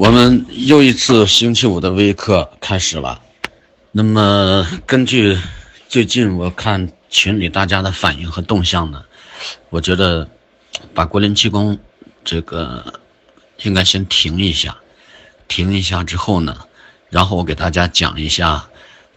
[0.00, 3.20] 我们又一次星期五的微课开始了。
[3.92, 5.38] 那么，根据
[5.90, 9.04] 最近我看群里大家的反应和动向呢，
[9.68, 10.26] 我觉得
[10.94, 11.78] 把国林气功
[12.24, 12.98] 这个
[13.58, 14.74] 应该先停一下，
[15.48, 16.56] 停一下之后呢，
[17.10, 18.70] 然后我给大家讲一下，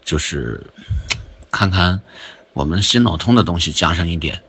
[0.04, 0.62] 就是
[1.50, 2.02] 看看
[2.52, 4.44] 我们心脑通的东西加上一点。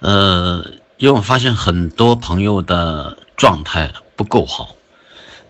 [0.00, 0.62] 呃，
[0.98, 4.74] 因为我发现很多朋友的状态不够好。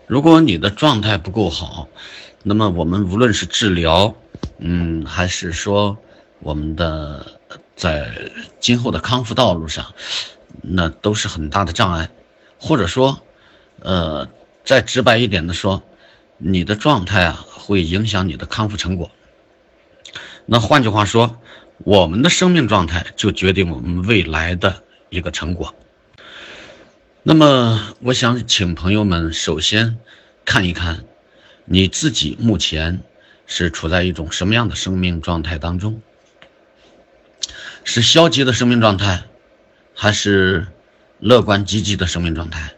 [0.09, 1.87] 如果你的状态不够好，
[2.41, 4.15] 那么我们无论是治疗，
[4.57, 5.95] 嗯，还是说
[6.39, 7.23] 我们的
[7.75, 8.11] 在
[8.59, 9.85] 今后的康复道路上，
[10.63, 12.09] 那都是很大的障碍，
[12.57, 13.21] 或者说，
[13.81, 14.27] 呃，
[14.65, 15.83] 再直白一点的说，
[16.39, 19.11] 你的状态啊会影响你的康复成果。
[20.47, 21.39] 那换句话说，
[21.83, 25.75] 我们的生命状态就决定我们未来的一个成果。
[27.21, 29.97] 那么，我想请朋友们首先
[30.45, 31.03] 看一看，
[31.65, 33.01] 你自己目前
[33.45, 36.01] 是处在一种什么样的生命状态当中？
[37.83, 39.25] 是消极的生命状态，
[39.93, 40.65] 还是
[41.19, 42.73] 乐观积极的生命状态？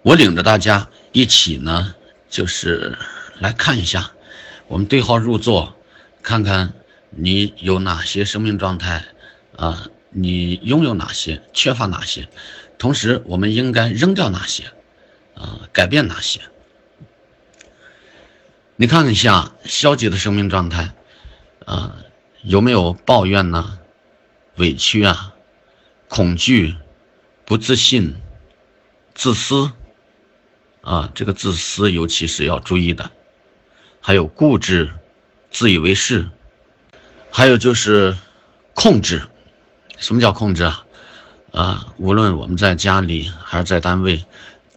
[0.00, 1.94] 我领着大家一起呢，
[2.30, 2.96] 就是
[3.38, 4.12] 来看一下，
[4.66, 5.76] 我们对号入座，
[6.22, 6.72] 看看
[7.10, 9.04] 你有哪些生命状态
[9.56, 9.86] 啊？
[10.18, 12.26] 你拥有哪些，缺乏哪些？
[12.78, 14.64] 同时，我们应该扔掉哪些？
[15.34, 16.40] 啊，改变哪些？
[18.76, 20.94] 你看一下消极的生命状态，
[21.66, 21.98] 啊，
[22.42, 23.78] 有没有抱怨呢？
[24.56, 25.34] 委屈啊，
[26.08, 26.74] 恐惧，
[27.44, 28.14] 不自信，
[29.14, 29.70] 自私，
[30.80, 33.10] 啊，这个自私尤其是要注意的。
[34.00, 34.90] 还有固执，
[35.50, 36.26] 自以为是，
[37.30, 38.16] 还有就是
[38.72, 39.28] 控制。
[39.96, 40.84] 什么叫控制啊？
[41.52, 44.22] 啊，无论我们在家里还是在单位，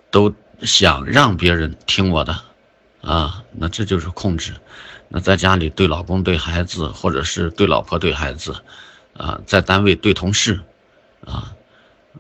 [0.10, 2.40] 都想让别人听我的，
[3.02, 4.54] 啊，那这就是控制。
[5.10, 8.56] 那在家里对老公、对孩子，或者是对老婆、对孩子，
[9.18, 10.60] 啊，在单位对同事，
[11.26, 11.54] 啊，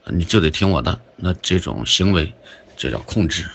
[0.05, 0.99] 你就得听我的。
[1.15, 2.33] 那这种行为，
[2.75, 3.45] 这叫控制。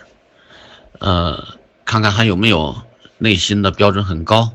[1.00, 1.46] 呃，
[1.84, 2.80] 看看还有没有
[3.18, 4.52] 内心的标准很高，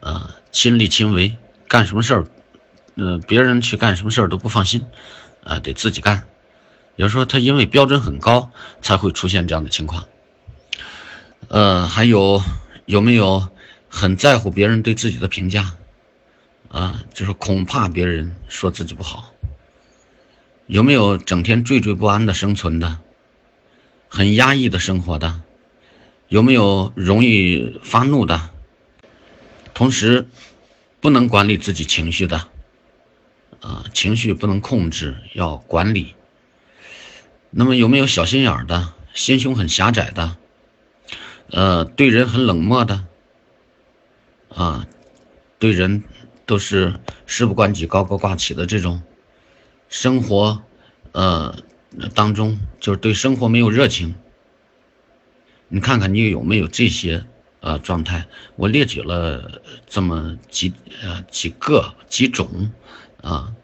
[0.00, 1.34] 啊，亲力亲为，
[1.66, 2.26] 干什么事儿。
[2.96, 4.84] 呃，别人去干什么事儿都不放心，
[5.44, 6.24] 啊，得自己干。
[6.96, 8.50] 有时候他因为标准很高，
[8.82, 10.04] 才会出现这样的情况。
[11.48, 12.42] 呃，还有
[12.86, 13.48] 有没有
[13.88, 15.74] 很在乎别人对自己的评价？
[16.68, 19.32] 啊，就是恐怕别人说自己不好。
[20.66, 22.98] 有没有整天惴惴不安的生存的？
[24.08, 25.40] 很压抑的生活的？
[26.28, 28.50] 有没有容易发怒的？
[29.74, 30.28] 同时
[31.00, 32.48] 不能管理自己情绪的？
[33.62, 36.14] 啊，情绪不能控制，要管理。
[37.50, 40.36] 那么有没有小心眼的，心胸很狭窄的？
[41.50, 43.04] 呃，对人很冷漠的？
[44.48, 44.86] 啊，
[45.60, 46.02] 对人
[46.44, 49.00] 都是事不关己、高高挂起的这种？
[49.88, 50.62] 生活，
[51.12, 51.54] 呃，
[52.14, 54.16] 当中就是对生活没有热情。
[55.68, 57.24] 你看看你有没有这些
[57.60, 58.26] 呃状态？
[58.56, 62.72] 我列举了这么几呃几个几种。
[63.22, 63.54] 啊，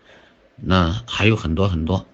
[0.57, 2.07] 那还有很多很多。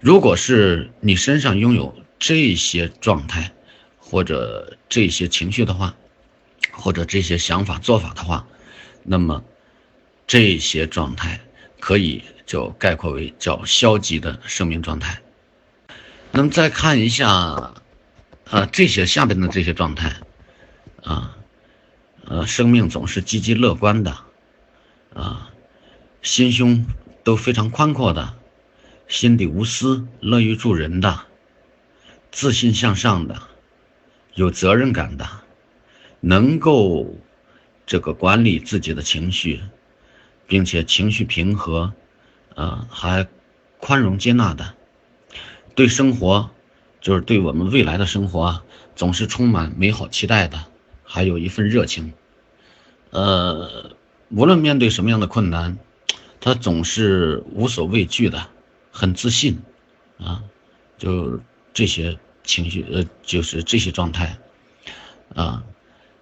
[0.00, 3.52] 如果是你身上拥有这些状态，
[3.98, 5.94] 或者这些情绪的话，
[6.72, 8.46] 或者这些想法做法的话，
[9.02, 9.44] 那么
[10.26, 11.40] 这些状态
[11.80, 15.20] 可以就概括为叫消极的生命状态。
[16.30, 20.16] 那么再看一下，啊，这些下边的这些状态，
[21.02, 21.36] 啊，
[22.24, 24.16] 呃，生命总是积极乐观的，
[25.12, 25.50] 啊。
[26.22, 26.84] 心胸
[27.22, 28.34] 都非常宽阔的，
[29.06, 31.20] 心底无私、乐于助人的，
[32.30, 33.40] 自信向上的，
[34.34, 35.26] 有责任感的，
[36.20, 37.14] 能够
[37.86, 39.60] 这个管理自己的情绪，
[40.46, 41.92] 并且情绪平和，
[42.54, 43.26] 啊，还
[43.78, 44.74] 宽容接纳的，
[45.74, 46.50] 对生活，
[47.00, 48.62] 就是对我们未来的生活，
[48.96, 50.66] 总是充满美好期待的，
[51.04, 52.12] 还有一份热情，
[53.10, 53.96] 呃，
[54.30, 55.78] 无论面对什么样的困难。
[56.40, 58.46] 他总是无所畏惧的，
[58.92, 59.58] 很自信，
[60.18, 60.42] 啊，
[60.96, 61.40] 就
[61.74, 64.38] 这些情绪，呃，就是这些状态，
[65.34, 65.64] 啊，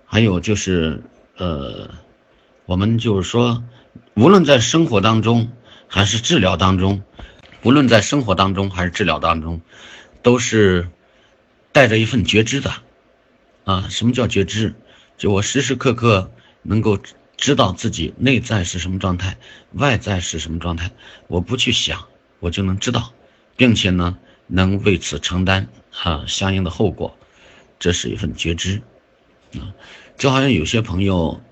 [0.06, 1.02] 还有就是，
[1.36, 1.90] 呃，
[2.64, 3.62] 我们就是说，
[4.14, 5.52] 无论在生活当中
[5.86, 7.02] 还是治疗当中，
[7.62, 9.60] 无论在生活当中还是治疗当中，
[10.22, 10.88] 都是
[11.72, 12.72] 带着一份觉知的，
[13.64, 14.74] 啊，什么叫觉知？
[15.18, 16.30] 就我时时刻刻
[16.62, 16.98] 能够。
[17.36, 19.36] 知道自己内在是什么状态，
[19.72, 20.90] 外在是什么状态，
[21.28, 22.06] 我不去想，
[22.40, 23.12] 我就能知道，
[23.56, 25.68] 并且呢，能为此承担
[26.02, 27.16] 啊相应的后果，
[27.78, 28.80] 这是一份觉知
[29.54, 29.74] 啊。
[30.16, 31.42] 就好像有些朋友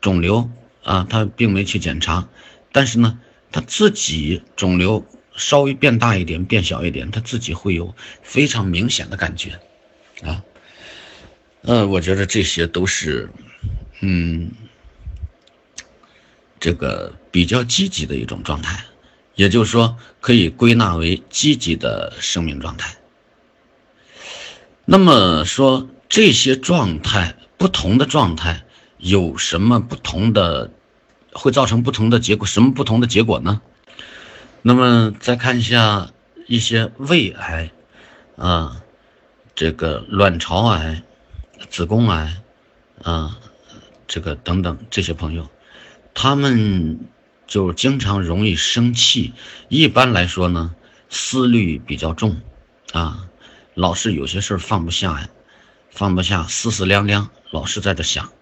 [0.00, 0.48] 肿瘤
[0.84, 2.28] 啊，他并没去检查，
[2.70, 3.18] 但是呢，
[3.50, 5.04] 他自己肿瘤
[5.34, 9.58] 稍微变大一点、变小一点，他自己会有非常明显的感觉
[10.22, 10.44] 啊。
[11.62, 13.28] 呃，我觉得这些都是
[14.00, 14.50] 嗯，
[16.62, 18.84] 这个比较积极的一种状态。
[19.34, 22.94] 也就是说，可以归纳为积极的生命状态。
[24.84, 28.62] 那么说，这些状态不同的状态
[28.98, 30.70] 有什么不同的，
[31.32, 32.46] 会造成不同的结果？
[32.46, 33.60] 什么不同的结果呢？
[34.60, 36.12] 那么再看一下
[36.46, 37.72] 一些胃癌，
[38.36, 38.82] 啊，
[39.56, 41.02] 这个卵巢癌、
[41.70, 42.36] 子宫癌，
[43.02, 43.38] 啊，
[44.06, 45.48] 这个等等这些朋友，
[46.14, 47.08] 他们。
[47.44, 49.34] 就经常容易生气，
[49.68, 50.74] 一般来说呢，
[51.10, 52.40] 思虑比较重，
[52.92, 53.26] 啊，
[53.74, 55.28] 老是有些事儿放不下呀，
[55.90, 58.32] 放不下，思思量量，老是在这想，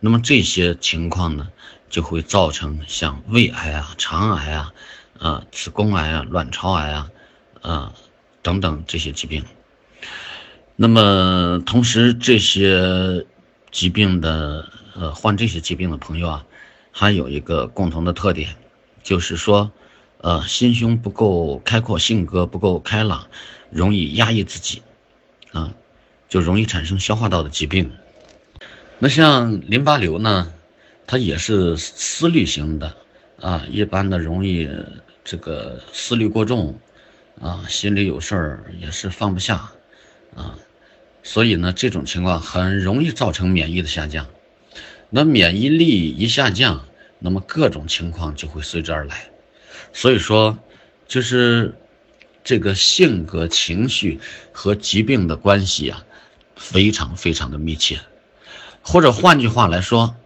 [0.00, 1.46] 那么这些情况呢，
[1.88, 4.72] 就会造成像胃癌啊、肠癌啊、
[5.20, 7.10] 啊子宫癌啊、卵巢癌啊、
[7.60, 7.94] 啊
[8.42, 9.44] 等等这些疾病。
[10.74, 13.24] 那么同时，这些
[13.70, 16.44] 疾病的呃患这些疾病的朋友啊。
[17.00, 18.56] 还有一个共同的特点，
[19.04, 19.70] 就是说，
[20.20, 23.28] 呃，心胸不够开阔，性格不够开朗，
[23.70, 24.82] 容易压抑自己，
[25.52, 25.72] 啊，
[26.28, 27.92] 就容易产生消化道的疾病。
[28.98, 30.52] 那像淋巴瘤呢，
[31.06, 32.96] 它也是思虑型的，
[33.40, 34.68] 啊，一般的容易
[35.22, 36.80] 这个思虑过重，
[37.40, 39.70] 啊，心里有事儿也是放不下，
[40.34, 40.58] 啊，
[41.22, 44.26] 所以呢，这种情况很容易造成免疫的下降。
[45.10, 46.84] 那免疫力一下降，
[47.18, 49.30] 那么各种情况就会随之而来。
[49.92, 50.58] 所以说，
[51.06, 51.74] 就是
[52.42, 54.20] 这个性格、情绪
[54.52, 56.04] 和疾病的关系啊，
[56.56, 58.00] 非常非常的密切。
[58.82, 60.16] 或者换句话来说，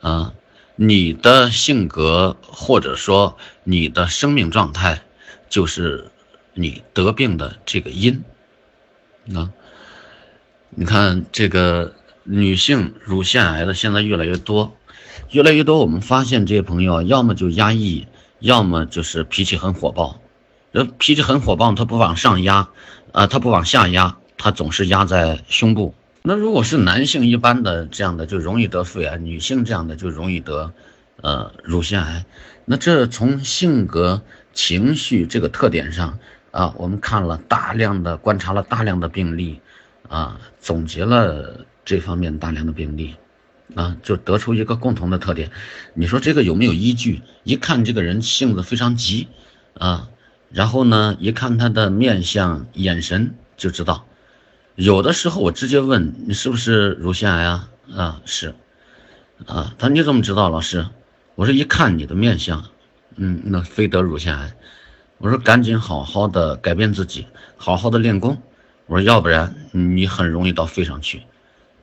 [0.00, 0.34] 啊，
[0.76, 5.02] 你的性格或者说你的生命状态，
[5.48, 6.10] 就是
[6.52, 8.22] 你得病的这个因。
[9.34, 9.52] 啊，
[10.70, 11.94] 你看这个。
[12.26, 14.74] 女性乳腺癌的现在越来越多，
[15.34, 15.80] 越来越多。
[15.80, 18.06] 我们发现这些朋友要么就压抑，
[18.38, 20.20] 要么就是脾气很火爆。
[20.70, 22.68] 呃，脾气很火爆，他不往上压，
[23.10, 25.92] 啊，他不往下压，他总是压在胸部。
[26.22, 30.72] 那如果是男性一般的这样的，就容易得肺癌；女性这样的就容易得，
[31.20, 32.24] 呃，乳腺癌。
[32.64, 34.22] 那这从性格、
[34.52, 36.16] 情绪这个特点上
[36.52, 39.60] 啊，我们看了大量的观察了大量的病例，
[40.08, 41.66] 啊，总结了。
[41.86, 43.14] 这方面大量的病例，
[43.74, 45.50] 啊，就得出一个共同的特点。
[45.94, 47.22] 你说这个有没有依据？
[47.42, 49.28] 一看这个人性子非常急，
[49.78, 50.08] 啊，
[50.50, 54.06] 然后呢，一看他的面相、眼神就知道。
[54.76, 57.70] 有的时候我直接问你是不是乳腺癌啊？
[57.96, 58.54] 啊，是，
[59.46, 60.50] 啊，他你怎么知道？
[60.50, 60.86] 老师，
[61.34, 62.64] 我说一看你的面相，
[63.16, 64.54] 嗯，那非得乳腺癌。
[65.18, 67.26] 我说赶紧好好的改变自己，
[67.56, 68.42] 好好的练功。
[68.86, 71.22] 我说要不然你很容易到肺上去。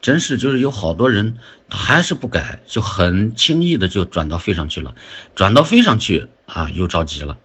[0.01, 1.37] 真是，就是有好多人，
[1.69, 4.95] 他还是不改，就很轻易的就转到肺上去了，
[5.35, 7.37] 转到肺上去啊，又着急了。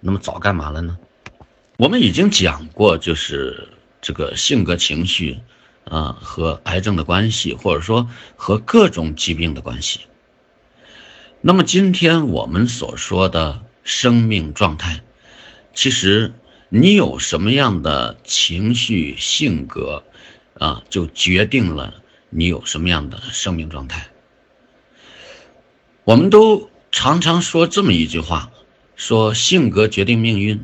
[0.00, 0.98] 那么早干嘛了呢？
[1.76, 3.68] 我们已经讲过，就是
[4.00, 5.38] 这个性格、情绪
[5.84, 10.00] 啊和癌症的关系，或者说和各种疾病的关系。
[11.40, 15.00] 那么今天我们所说的生命状态，
[15.72, 16.34] 其实
[16.68, 20.02] 你有什么样的情绪、性格？
[20.60, 21.94] 啊，就决定了
[22.28, 24.08] 你有什么样的生命状态。
[26.04, 28.50] 我们都常常说这么一句话，
[28.94, 30.62] 说性格决定命运，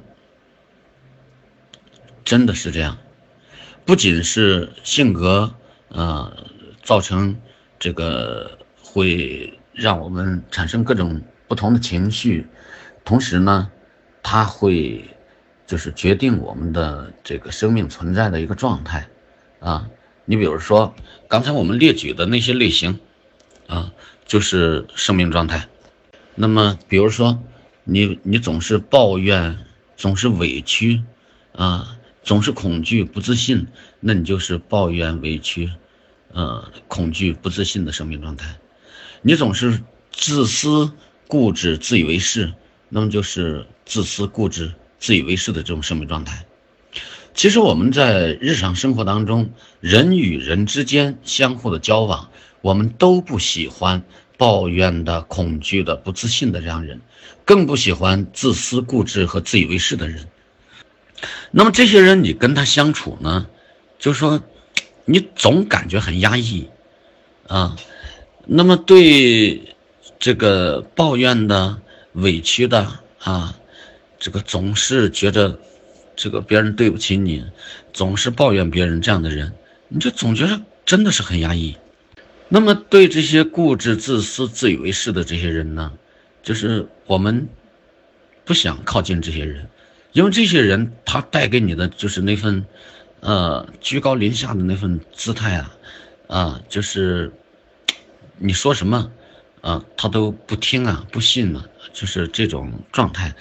[2.25, 2.99] 真的是这样。
[3.87, 5.55] 不仅是性格，
[5.89, 6.45] 呃，
[6.83, 7.41] 造成
[7.79, 12.47] 这个会让我们产生各种不同的情绪，
[13.03, 13.71] 同时呢，
[14.23, 15.09] 它会
[15.67, 19.09] 就是决定我们的这个生命存在的一个状态。
[19.67, 19.91] 啊，
[20.25, 20.95] 你比如说
[21.27, 23.01] 刚才我们列举的那些类型，
[23.67, 23.93] 啊，
[24.25, 25.67] 就是生命状态。
[26.37, 27.43] 那么，比如说
[27.83, 29.59] 你你总是抱怨，
[29.97, 31.03] 总是委屈，
[31.53, 33.67] 啊，总是恐惧不自信，
[33.99, 35.73] 那你就是抱怨委屈，
[36.33, 38.47] 呃，恐惧不自信的生命状态。
[39.21, 39.81] 你总是
[40.13, 40.93] 自私
[41.27, 42.53] 固执自以为是，
[42.89, 46.47] 那么就是自私固执自以为是的这种生命状态。
[47.37, 49.51] 其实我们在日常生活当中，
[49.81, 52.31] 人与人之间相互的交往，
[52.63, 54.03] 我们都不喜欢
[54.39, 56.99] 抱怨的、恐惧的、不自信的这样人，
[57.45, 60.27] 更不喜欢自私固执和自以为是的人。
[61.51, 63.47] 那么这些人你跟他相处呢，
[63.99, 64.43] 就说
[65.05, 66.67] 你总感觉很压抑
[67.49, 67.77] 啊。
[68.47, 69.77] 那么对
[70.19, 71.79] 这个抱怨的、
[72.15, 73.55] 委屈的啊，
[74.19, 75.59] 这个总是觉着
[76.17, 77.45] 这个别人对不起你，
[77.93, 79.53] 总是抱怨别人这样的人，
[79.89, 81.77] 你就总觉得真的是很压抑。
[82.49, 85.93] 那么对这些固执、自私、自以为是的这些人呢，
[86.43, 87.49] 就是我们
[88.45, 89.69] 不想靠近这些人，
[90.13, 92.65] 因为这些人他带给你的就是那份
[93.21, 95.77] 呃居高临下的那份姿态啊，
[96.29, 97.33] 啊，就是
[98.39, 99.11] 你说什么
[99.67, 103.35] 啊，他都不听啊，不信啊，就是这种状态，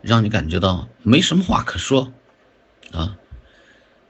[0.00, 2.10] 让你感觉到没什么话可说
[2.92, 3.18] 啊。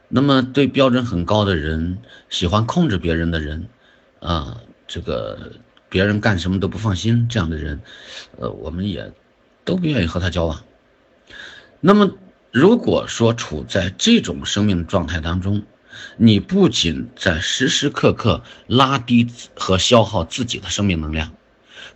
[0.08, 3.68] 那么对标准很高的人，喜欢控制别人的人。
[4.20, 5.52] 啊，这个
[5.88, 7.80] 别人干什么都不放心，这样的人，
[8.38, 9.12] 呃，我们也
[9.64, 10.64] 都不愿意和他交往。
[11.80, 12.16] 那么，
[12.52, 15.64] 如果说处在这种生命状态当中，
[16.16, 21.32] 你不仅在时时刻刻拉低和消耗自己的生命能量，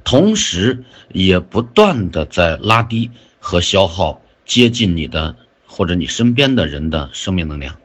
[0.05, 7.77] 同时也不断的在拉低和消耗接近你的或者你身边的人的生命能量。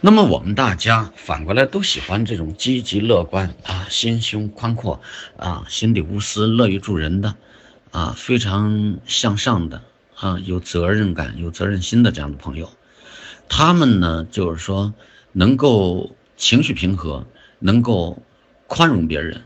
[0.00, 5.00] 那么我们大家反过来都喜欢这种积极乐观啊，心胸宽阔
[5.36, 7.34] 啊，心底无私、乐于助人的
[7.90, 9.82] 啊，非常向上的
[10.14, 12.70] 啊，有责任感、有责任心的这样的朋友。
[13.46, 14.94] 他们呢，就是说
[15.32, 17.26] 能够情绪平和，
[17.58, 18.22] 能够
[18.66, 19.42] 宽容别人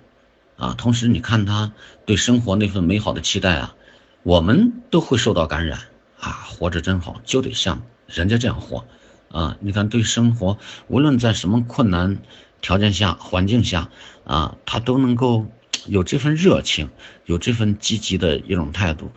[0.57, 1.73] 啊，同时你看他
[2.07, 3.75] 对生活那份美好的期待啊，
[4.23, 5.81] 我们都会受到感染
[6.19, 8.85] 啊，活着真好，就得像人家这样活。
[9.31, 12.19] 啊，你看，对生活，无论在什么困难
[12.61, 13.91] 条件下、环境下，
[14.23, 15.47] 啊，他都能够
[15.87, 16.91] 有这份热情，
[17.25, 19.11] 有这份积极的一种态度。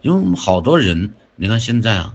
[0.00, 2.14] 因为我们好多人，你看现在啊，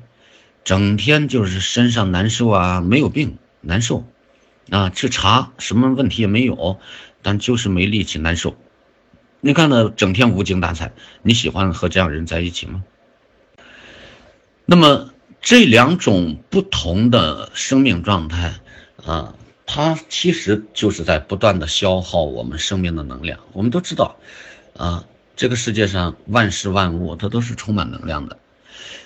[0.64, 4.06] 整天就是身上难受啊，没有病难受，
[4.70, 6.80] 啊，去查什么问题也没有，
[7.22, 8.56] 但就是没力气难受。
[9.42, 10.92] 你看呢，整天无精打采，
[11.22, 12.84] 你喜欢和这样人在一起吗？
[14.66, 15.12] 那么。
[15.42, 18.56] 这两种不同的生命状态，
[19.06, 19.34] 啊，
[19.66, 23.40] 它其实就是在不断的消耗我们生命的能量。
[23.54, 24.18] 我们都知道，
[24.76, 25.06] 啊，
[25.38, 28.38] 这个世界上万事万物它都是充满能量的。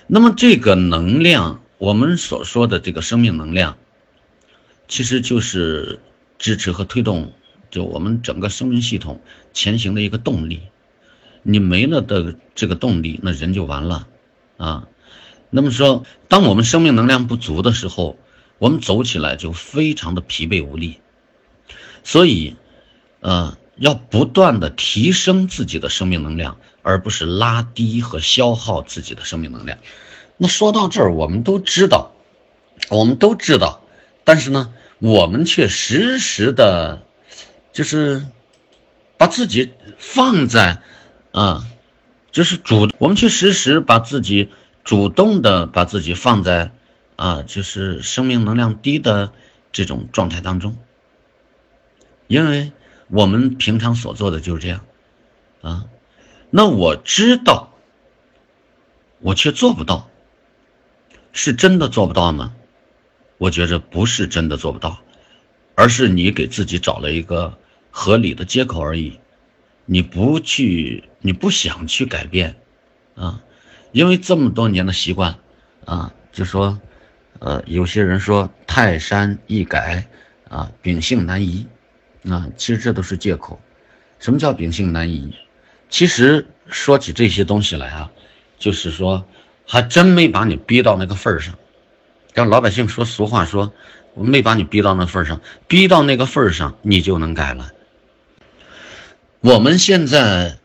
[0.08, 3.76] 那么这个能量，我们所说的这个生命能量，
[4.88, 6.00] 其实就是
[6.36, 7.32] 支持和推动
[7.74, 9.20] 就我们整个生命系统
[9.52, 10.62] 前行的一个动力。
[11.42, 14.06] 你没了的这个动力，那人就完了，
[14.56, 14.86] 啊。
[15.50, 18.16] 那么说，当我们生命能量不足的时候，
[18.58, 21.00] 我们走起来就非常的疲惫无力。
[22.04, 22.54] 所以，
[23.20, 29.78] 呃，要不断的提升自己的生命能量，而不是拉低和消耗自己的生命能量。
[30.36, 32.12] 那说到这儿，我们都知道，
[32.88, 33.82] 我们都知道，
[34.24, 37.02] 但是呢，我们却时时的，
[37.74, 38.24] 就是
[39.18, 40.80] 把自己放在，
[41.32, 41.66] 啊，
[42.32, 44.48] 就是主，我们去时时把自己。
[44.84, 46.70] 主动的把自己放在，
[47.16, 49.32] 啊，就是生命能量低的
[49.72, 50.76] 这种状态当中，
[52.26, 52.70] 因为
[53.08, 54.84] 我们平常所做的就是这样，
[55.62, 55.86] 啊，
[56.50, 57.72] 那我知道，
[59.20, 60.10] 我却做不到，
[61.32, 62.54] 是真的做不到吗？
[63.38, 64.98] 我觉着不是真的做不到，
[65.74, 67.56] 而是你给自己找了一个
[67.96, 69.20] 合理的借口而已，
[69.86, 72.56] 你不去，你不想去改变，
[73.14, 73.40] 啊。
[73.92, 75.36] 因为这么多年的习惯，
[75.84, 76.76] 啊，就说，
[77.38, 80.04] 呃，有些人说泰山易改，
[80.48, 81.68] 啊，秉性难移，
[82.28, 83.60] 啊，其实这都是借口。
[84.18, 85.32] 什么叫秉性难移？
[85.88, 88.10] 其实说起这些东西来啊，
[88.58, 89.24] 就是说，
[89.64, 91.54] 还真没把你逼到那个份儿上。
[92.34, 93.72] 让老百姓说俗话说，
[94.14, 97.70] 我没把你逼到那份儿上，逼到那个份儿上，你就能改了。
[99.44, 100.58] 我们现在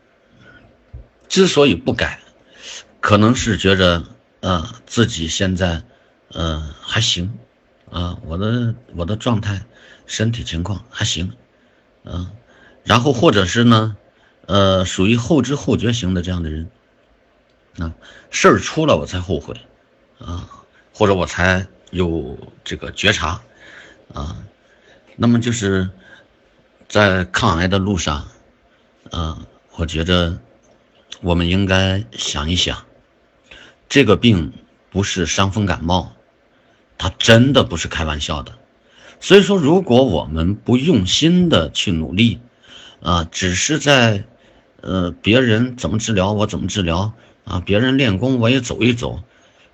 [1.28, 2.18] 之所以不改。
[2.98, 4.04] 可能是觉着，
[4.40, 5.82] 呃，自己现在，
[6.28, 7.38] 呃，还行，
[7.90, 9.62] 啊，我的我的状态，
[10.06, 11.32] 身体情况还行，
[12.04, 12.30] 嗯，
[12.82, 13.96] 然后或者是呢，
[14.46, 16.70] 呃，属于后知后觉型的这样的人，
[17.78, 17.92] 啊，
[18.30, 19.54] 事儿出了我才后悔，
[20.18, 20.48] 啊，
[20.94, 23.40] 或者我才有这个觉察，
[24.14, 24.36] 啊，
[25.16, 25.90] 那么就是
[26.86, 28.28] 在抗癌的路上，
[29.10, 30.38] 啊，我觉得
[31.20, 32.84] 我们应该想一想。
[33.88, 34.52] 这个病
[34.90, 36.12] 不是伤风感冒，
[36.96, 38.52] 它真的不是开玩笑的。
[39.20, 42.38] 所以说，如果我们不用心的去努力，
[43.02, 44.24] 啊，只是在，
[44.80, 47.12] 呃，别人怎么治疗我怎么治疗
[47.44, 49.22] 啊，别人练功我也走一走，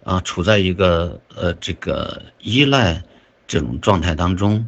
[0.03, 3.05] 啊，处在一个呃这个依赖
[3.47, 4.67] 这种状态当中，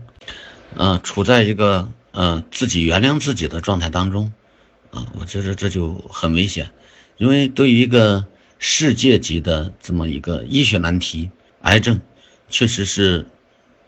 [0.76, 4.32] 呃，处在一个呃自己原谅自己的状态当中，
[4.90, 6.70] 啊，我觉得这就很危险，
[7.16, 8.26] 因为对于一个
[8.58, 11.30] 世界级的这么一个医学难题，
[11.62, 12.00] 癌症，
[12.48, 13.26] 确实是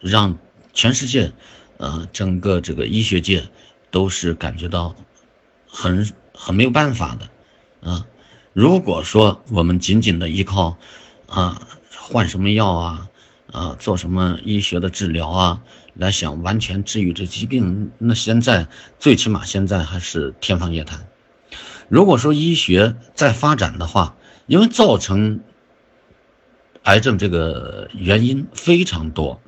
[0.01, 0.39] 让
[0.73, 1.33] 全世界，
[1.79, 3.49] 呃，整个这个医学界
[3.91, 4.95] 都是感觉到
[5.67, 8.07] 很很没有办法的，啊，
[8.53, 10.77] 如果说我们仅仅的依靠。
[11.31, 11.63] 啊，
[11.97, 13.09] 换什么药啊？
[13.53, 15.63] 啊，做什么医学的治疗啊？
[15.95, 18.67] 来想完全治愈这疾病，那现在
[18.99, 21.07] 最起码现在还是天方夜谭。
[21.89, 24.17] 如果说医学在发展的话，
[24.47, 25.41] 因为造成
[26.83, 29.41] 癌症这个原因非常多，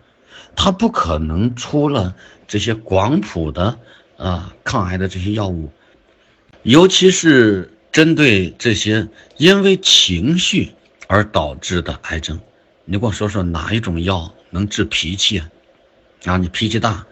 [0.57, 2.15] 它不可能出了
[2.47, 3.79] 这些广谱的
[4.17, 5.71] 啊抗癌的这些药物，
[6.63, 10.73] 尤其是针对这些因为情绪。
[11.09, 12.41] 而导致的癌症，
[12.87, 15.47] 你给我说说哪一种药能治脾气啊？
[16.25, 17.07] 啊，你脾气大，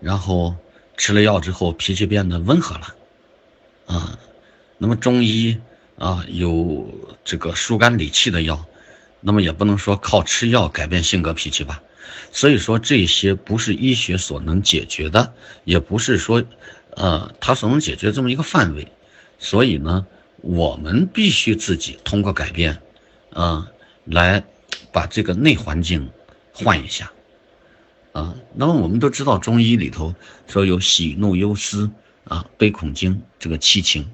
[0.00, 0.54] 然后
[0.96, 2.94] 吃了药之后脾气变得温和了，
[3.86, 4.18] 啊，
[4.78, 5.60] 那么中医
[5.98, 6.88] 啊有
[7.24, 8.64] 这个疏肝理气的药，
[9.20, 11.82] 那么也不能说靠吃药改变性格脾气吧？
[12.32, 15.32] 所以说这些不是医学所能解决的，
[15.64, 16.42] 也不是说，
[16.96, 18.88] 呃，它所能解决这么一个范围，
[19.38, 20.06] 所以呢，
[20.40, 22.80] 我们必须自己通过改变。
[23.32, 23.68] 啊，
[24.04, 24.44] 来
[24.92, 26.08] 把这个内环境
[26.52, 27.10] 换一下，
[28.14, 30.14] 啊，那么我们都知道中医里头
[30.46, 31.90] 说有喜怒忧思
[32.22, 34.08] 啊悲恐惊这个七情，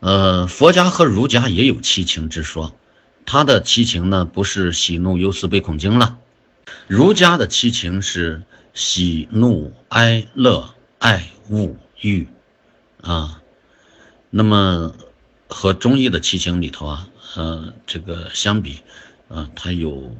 [0.00, 2.76] 呃，佛家和儒家也有七情之说，
[3.24, 6.18] 他的七情呢不是喜怒忧思悲恐惊了，
[6.86, 8.42] 儒家的七情是
[8.74, 12.28] 喜怒哀乐爱恶欲，
[13.00, 13.40] 啊，
[14.28, 14.94] 那么
[15.48, 17.08] 和中医的七情里头啊。
[17.34, 18.80] 呃，这个相比，
[19.28, 20.16] 啊，它有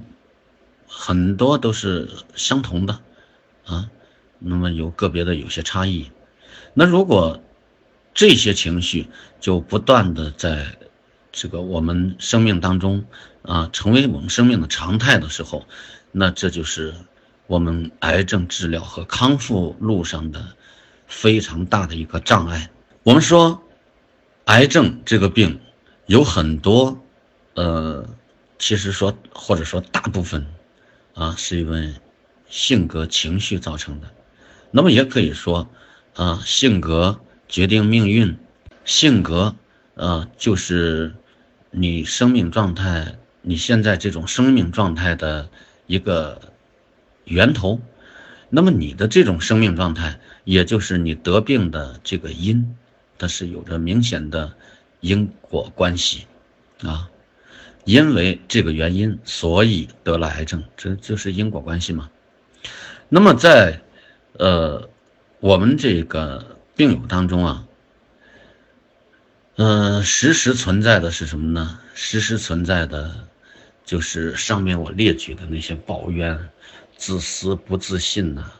[0.98, 2.98] 很多都是相同的，
[3.66, 3.90] 啊，
[4.38, 6.11] 那么有个别的有些差异。
[6.72, 7.38] 那如果
[8.14, 10.78] 这些情绪就不断的在
[11.30, 13.04] 这个我们生命当中
[13.42, 15.66] 啊，成为我们生命的常态的时候，
[16.12, 16.94] 那这就是
[17.46, 20.56] 我们癌症治疗和康复路上的
[21.06, 22.70] 非常大的一个障碍。
[23.02, 23.62] 我们说，
[24.46, 25.61] 癌症这个病
[26.06, 26.98] 有很多。
[27.54, 28.06] 呃，
[28.59, 30.46] 其实说或者说大部分，
[31.16, 31.94] 啊，是因为
[32.46, 34.12] 性格情绪造成的。
[34.70, 35.66] 那么也可以说，
[36.14, 38.37] 啊，性格决定命运，
[38.85, 39.57] 性格，
[39.94, 41.14] 呃，就是
[41.70, 45.48] 你生命状态，你现在这种生命状态的
[45.87, 46.52] 一个
[47.24, 47.81] 源头。
[48.50, 52.76] 那么你的这种生命状态，也就是你得病的这个因，
[53.16, 54.52] 它是有着明显的
[55.00, 56.26] 因果关系，
[56.83, 57.09] 啊。
[57.87, 62.11] 因为这个原因，所以得了癌症，这就是因果关系嘛。
[63.09, 63.81] 那么在，
[64.33, 64.90] 呃，
[65.38, 66.44] 我们这个
[66.75, 67.64] 病友当中啊，
[69.55, 71.79] 呃，时时存在的是什么呢？
[71.94, 73.14] 时时存在的，
[73.85, 76.37] 就是上面我列举的那些抱怨、
[76.96, 78.51] 自私、不自信呐，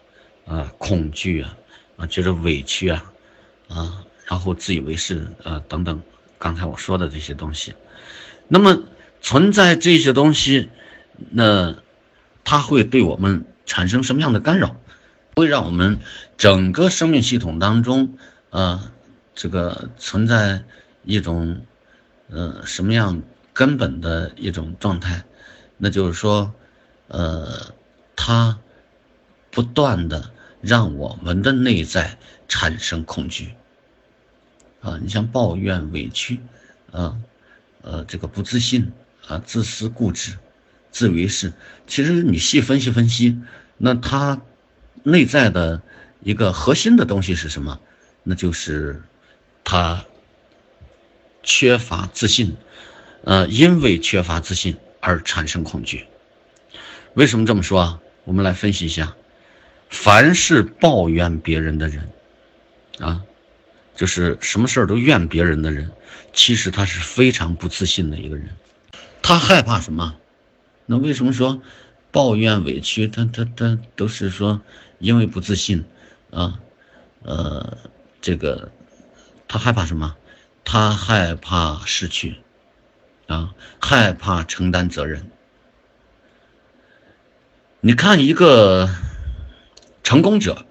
[0.47, 1.59] 啊，恐惧啊，
[1.97, 3.13] 啊，觉得委屈啊，
[3.67, 6.01] 啊，然后自以为是啊，等等，
[6.39, 7.75] 刚才我说的这些东西，
[8.47, 8.81] 那么。
[9.21, 10.71] 存在这些东西，
[11.31, 11.77] 那
[12.45, 14.77] 它会对我们产生什么样的干扰？
[15.35, 15.99] 会让我们
[16.39, 18.17] 整个生命系统当中，
[18.51, 18.91] 呃，
[19.35, 20.65] 这个存在
[21.05, 21.61] 一种，
[22.31, 25.25] 呃，什么样根本的一种状态？
[25.77, 26.55] 那就是说，
[27.09, 27.75] 呃，
[28.15, 28.59] 它
[29.51, 30.31] 不断的
[30.63, 32.17] 让我们的内在
[32.49, 33.55] 产生恐惧。
[34.81, 36.41] 啊，你像抱怨、委屈，
[36.93, 37.17] 啊，
[37.83, 38.93] 呃，这个不自信。
[39.27, 40.37] 啊，自私固执，
[40.91, 41.53] 自以为是。
[41.87, 43.41] 其实你细分析分析，
[43.77, 44.41] 那他
[45.03, 45.83] 内在的
[46.21, 47.81] 一个核心的东西是什么？
[48.23, 49.03] 那就是
[49.65, 50.05] 他
[51.43, 52.57] 缺乏自信。
[53.25, 56.07] 呃，因为缺乏自信而产生恐惧。
[57.15, 58.01] 为什么这么说啊？
[58.25, 59.15] 我们来分析一下。
[59.89, 62.09] 凡是抱怨别人的人，
[62.99, 63.23] 啊，
[63.95, 65.91] 就是什么事儿都怨别人的人，
[66.33, 68.49] 其实他是非常不自信的一个人。
[69.29, 70.15] 他害怕什么？
[70.87, 71.61] 那为什么说
[72.13, 73.09] 抱怨委屈？
[73.09, 74.63] 他他他都是说
[75.01, 75.85] 因为不自信
[76.31, 76.61] 啊，
[77.25, 77.77] 呃，
[78.21, 78.71] 这个
[79.49, 80.17] 他害怕什么？
[80.65, 82.37] 他害怕失去
[83.27, 85.29] 啊，害怕承担责任。
[87.81, 88.89] 你看一个
[90.05, 90.65] 成功者，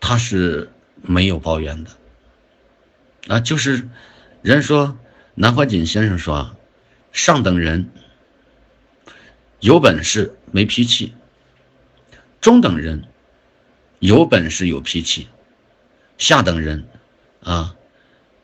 [0.00, 1.90] 他是没有抱怨的
[3.28, 3.90] 啊，就是
[4.40, 4.96] 人说
[5.34, 6.56] 南怀瑾先生说。
[7.12, 7.90] 上等人，
[9.60, 11.12] 有本事没脾气，
[12.40, 13.04] 中等人
[13.98, 15.28] 有本事有脾气，
[16.16, 16.84] 下等人
[17.42, 17.76] 啊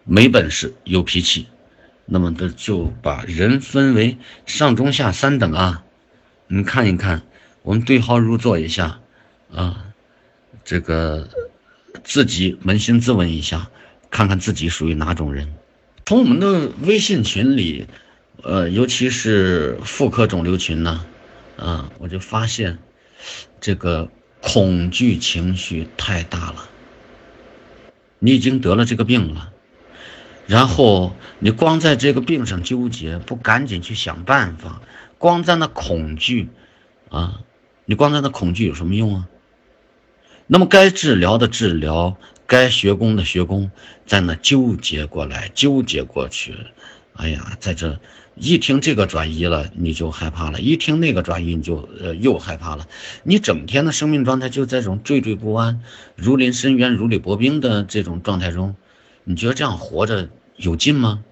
[0.04, 1.46] 没本事有脾气。
[2.04, 5.82] 那么这就把人分为上中下三等啊。
[6.46, 7.22] 你看一看，
[7.62, 9.00] 我们对号入座一下
[9.50, 9.86] 啊，
[10.62, 11.26] 这个
[12.04, 13.70] 自己扪心自问一下，
[14.10, 15.54] 看看自己属于哪种人。
[16.04, 17.86] 从我们的微信群里。
[18.42, 21.04] 呃，尤其是妇科肿瘤群呢，
[21.56, 22.78] 啊，我就发现
[23.60, 24.08] 这个
[24.40, 26.68] 恐惧情绪太大了。
[28.20, 29.52] 你已经得了这个病了，
[30.46, 34.82] 然后你光在这个病上纠结，不赶紧去想办法，
[35.18, 36.48] 光在那恐惧，
[37.10, 37.40] 啊，
[37.86, 39.28] 你光在那恐惧有什么用啊？
[40.46, 43.70] 那么该治疗的治疗，该学功的学功，
[44.06, 46.54] 在那纠结过来，纠结过去。
[47.14, 48.00] 哎呀，在这
[48.40, 52.86] 一听这个转移了，你就害怕了；一听那个转移，你就呃又害怕了。
[53.22, 55.80] 你整天的生命状态就在这种惴惴不安、
[56.14, 58.76] 如临深渊、如履薄冰的这种状态中，
[59.24, 61.24] 你觉得这样活着有劲吗？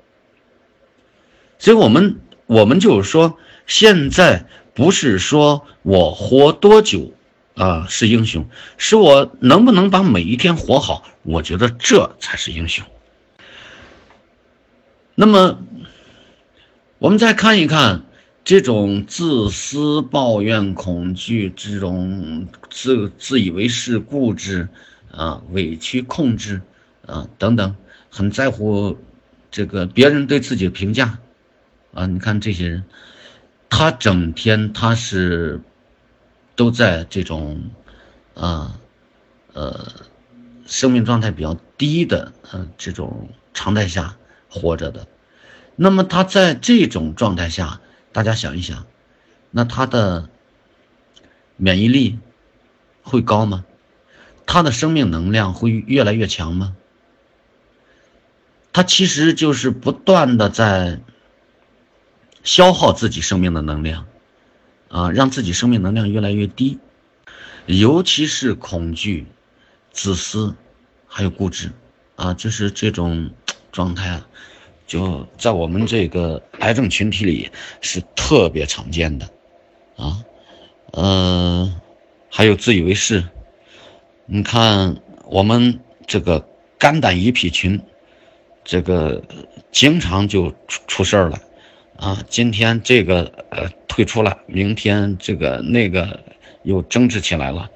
[1.58, 2.16] 所以，我们
[2.46, 7.14] 我们就是说，现在不是说我活多久
[7.54, 12.84] 啊是英雄，是我能不能把每一天活好，我觉得这才是英雄。
[15.18, 15.58] 那么，
[16.98, 18.04] 我们再看一看
[18.42, 24.66] 这种自私、抱怨、恐惧，这种自自以为是、固执
[25.12, 26.62] 啊、委屈、控制
[27.04, 27.76] 啊等等，
[28.08, 28.96] 很在乎
[29.50, 31.18] 这个别人对自己的评价
[31.92, 32.06] 啊。
[32.06, 32.84] 你看这些人，
[33.68, 35.60] 他整天他是
[36.54, 37.62] 都在这种
[38.32, 38.78] 啊
[39.52, 39.92] 呃
[40.64, 44.16] 生命状态比较低的呃这种常态下。
[44.48, 45.06] 活着的，
[45.78, 48.86] 那么他在这种状态下，大家想一想，
[49.50, 50.30] 那他的
[51.56, 52.18] 免疫力
[53.02, 53.64] 会高吗？
[54.46, 56.74] 他的生命能量会越来越强吗？
[58.72, 61.00] 他其实就是不断的在
[62.42, 64.06] 消耗自己生命的能量，
[64.88, 66.78] 啊，让自己生命能量越来越低，
[67.66, 69.26] 尤其是恐惧、
[69.92, 70.54] 自私，
[71.06, 71.70] 还有固执，
[72.16, 73.30] 啊，就是这种。
[73.72, 74.26] 状态啊，
[74.86, 79.28] 就在我们这个癌症群体里是特别常见的，
[79.96, 80.22] 啊，
[80.92, 81.74] 呃，
[82.30, 83.24] 还有自以为是。
[84.26, 86.46] 你看我们这个
[86.78, 87.80] 肝胆胰脾群，
[88.64, 89.20] 这个
[89.72, 91.40] 经常就出出事儿了，
[91.96, 96.20] 啊，今天这个呃退出了，明天这个那个
[96.62, 97.68] 又争执起来了，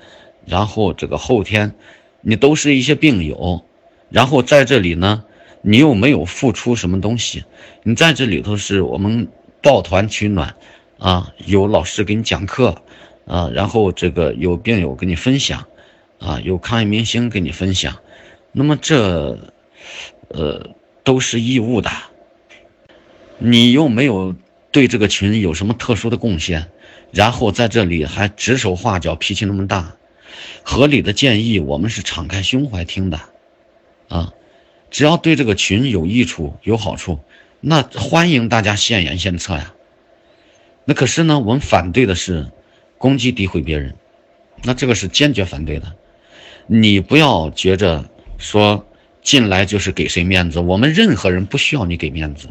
[0.46, 1.74] 然后这个后天
[2.20, 3.64] 你都是一些病友，
[4.10, 5.24] 然后在这里呢。
[5.62, 7.44] 你又没有付出什么东西，
[7.82, 9.28] 你在这里头是我们
[9.62, 10.56] 抱团取暖，
[10.98, 12.82] 啊，有老师给你讲课，
[13.26, 15.66] 啊，然后这个有病友跟你分享，
[16.18, 17.98] 啊，有抗疫明星跟你分享，
[18.52, 19.38] 那么这，
[20.28, 20.70] 呃，
[21.04, 21.90] 都是义务的，
[23.36, 24.34] 你又没有
[24.72, 26.70] 对这个群有什么特殊的贡献，
[27.12, 29.94] 然后在这里还指手画脚，脾气那么大，
[30.62, 33.20] 合理的建议我们是敞开胸怀听的，
[34.08, 34.32] 啊。
[34.90, 37.20] 只要对这个群有益处、有好处，
[37.60, 39.72] 那欢迎大家献言献策呀。
[40.84, 42.50] 那可是呢，我们反对的是
[42.98, 43.94] 攻击、诋毁别人，
[44.64, 45.92] 那这个是坚决反对的。
[46.66, 48.04] 你不要觉着
[48.38, 48.84] 说
[49.22, 52.48] 进来就是给谁面子，我们任何人不需要你给面子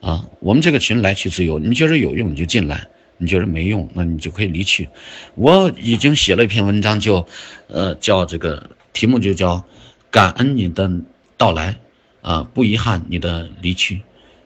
[0.00, 0.26] 啊。
[0.40, 4.88] 我们这个群来去自由，你觉得有用你就进来，你觉得没用那你就可以离去。
[5.34, 7.26] 我已经写了一篇文章，就
[7.68, 9.64] 呃叫这个题目就叫。
[10.10, 10.90] 感恩你的
[11.36, 11.78] 到来，
[12.22, 14.02] 啊，不遗憾你的离去，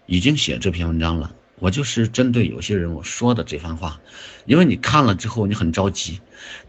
[0.06, 1.32] 已经写这篇文章了。
[1.58, 4.00] 我就是针对有些人我说的这番话，
[4.46, 6.20] 因为你看了之后你很着急，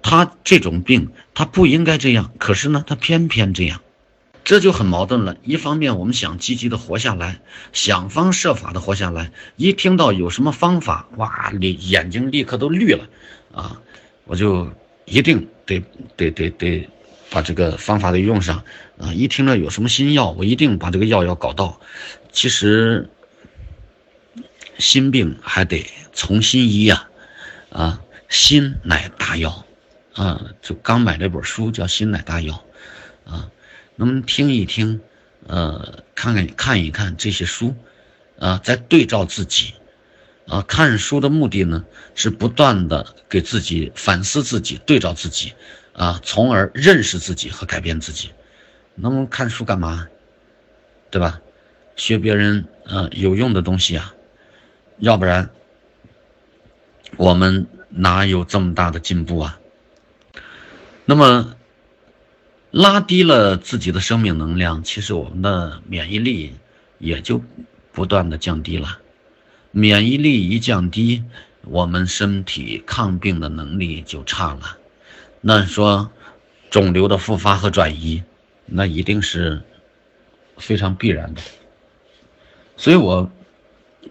[0.01, 3.82] 他这种病他不应该这样，可是呢他偏偏这样，
[4.43, 5.38] 这就很矛盾了。
[5.43, 7.39] 一方面我们想积极的活下来，
[7.71, 13.08] 想方设法的活下来，一听到有什么方法，哇，你眼睛立刻都绿了，
[13.54, 13.82] 啊，
[14.25, 14.69] 我就
[15.06, 15.82] 一定得
[16.17, 16.89] 得得得。
[17.32, 18.63] 把这个方法得用上
[19.00, 19.13] 啊！
[19.13, 21.80] 一听到有什么新药，我一定把这个药要搞到。
[22.34, 23.10] 其实，
[24.78, 27.08] 心病还得从心医呀，
[27.70, 29.65] 啊，心乃大药
[30.13, 30.46] 啊！
[30.62, 32.65] 就刚买这本书叫《心乃大药》，
[33.32, 33.50] 啊，
[33.96, 35.00] 那么听一听，
[35.48, 37.74] 呃，看看看一看这些书，
[38.39, 39.74] 啊，再对照自己，
[40.48, 45.54] 啊，看书的目的呢是不断的给自己反思自己，对照自己。
[45.93, 48.32] 啊，从而认识自己和改变自己。
[48.95, 50.08] 那么看书干嘛？
[51.10, 51.41] 对吧？
[51.95, 54.13] 学别人呃有用的东西啊，
[54.97, 55.49] 要不然
[57.17, 59.60] 我们哪有这么大的进步啊？
[61.06, 61.56] 那么
[62.71, 66.56] 拉低了自己的生命能量，其实我们的免疫力
[66.97, 67.43] 也就
[67.91, 68.99] 不断的降低了。
[69.71, 71.23] 免疫力一降低，
[71.63, 74.77] 我们身体抗病的能力就差了。
[75.41, 76.12] 那说
[76.69, 78.23] 肿瘤的复发和转移，
[78.67, 79.62] 那一定是
[80.58, 81.41] 非常必然的。
[82.77, 83.30] 所以我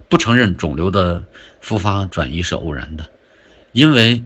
[0.09, 1.25] 不承认肿瘤的
[1.61, 3.09] 复发转移是偶然的，
[3.73, 4.25] 因为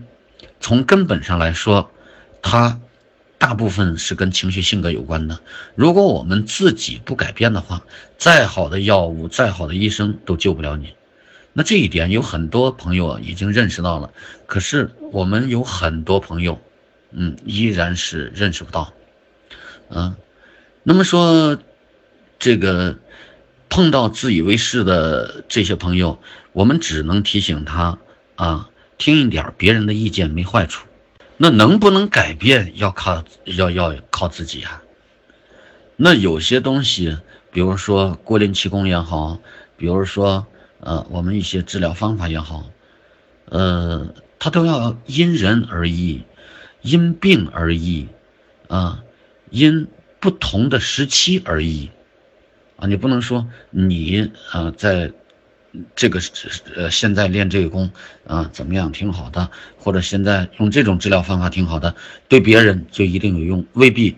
[0.59, 1.91] 从根本上来说，
[2.41, 2.79] 它
[3.37, 5.39] 大部分是跟情绪性格有关的。
[5.75, 7.83] 如果我们自己不改变的话，
[8.17, 10.95] 再好的药物、再好的医生都救不了你。
[11.53, 14.11] 那这一点有很多朋友已经认识到了，
[14.45, 16.59] 可是我们有很多朋友，
[17.15, 18.93] 嗯，依然是认识不到。
[19.89, 20.15] 嗯，
[20.83, 21.57] 那么说
[22.37, 22.97] 这个。
[23.67, 26.19] 碰到自以为是的这些朋友，
[26.53, 27.97] 我们只能提醒他
[28.35, 30.85] 啊，听一点别人的意见没坏处。
[31.35, 34.81] 那能不能改变，要靠要要靠自己啊。
[35.97, 37.17] 那有些东西，
[37.51, 39.39] 比如说郭林气功也好，
[39.75, 40.45] 比如说
[40.79, 42.69] 呃我们一些治疗方法也好，
[43.49, 46.23] 呃，它都要因人而异，
[46.85, 48.07] 因病而异，
[48.67, 49.03] 啊，
[49.49, 49.87] 因
[50.19, 51.89] 不同的时期而异。
[52.77, 55.11] 啊，你不能说你啊，在
[55.95, 56.19] 这个
[56.75, 57.89] 呃现在练这个功
[58.27, 61.95] 啊怎么样挺好的，或者现在用这种治疗方法挺好的，
[62.27, 64.17] 对别人就一定有用，未必。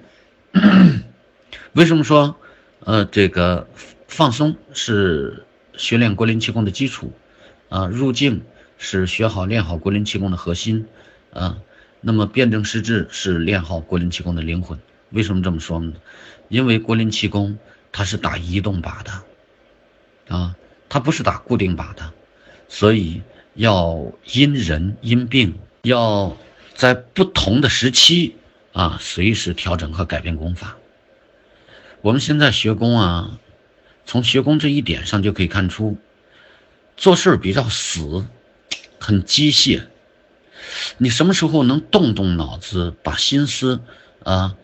[1.74, 2.36] 为什么说
[2.80, 3.70] 呃这个
[4.08, 5.46] 放松是
[5.78, 7.14] 学练国林气功的基础
[7.70, 7.86] 啊？
[7.86, 8.42] 入境
[8.78, 10.88] 是学好练好国林气功的核心
[11.32, 11.60] 啊。
[12.02, 14.80] 那么辩证施治是练好国林气功的灵魂。
[15.10, 15.94] 为什么这么说呢？
[16.50, 17.58] 因为国林气功。
[17.90, 20.56] 它是打移动靶的，啊，
[20.88, 22.14] 它不是打固定靶的，
[22.68, 23.24] 所以
[23.56, 26.38] 要因人因病，要
[26.76, 28.36] 在不同的时期
[28.74, 30.78] 啊，随时调整和改变功法。
[32.02, 33.40] 我们现在学功啊，
[34.06, 35.98] 从学功这一点上就可以看出，
[36.98, 38.28] 做事比较死，
[39.00, 39.82] 很机械。
[40.98, 43.82] 你什么时候能动动脑子，把心思
[44.24, 44.56] 啊，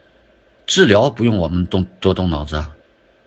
[0.66, 2.76] 治疗不用我们动多动脑子啊。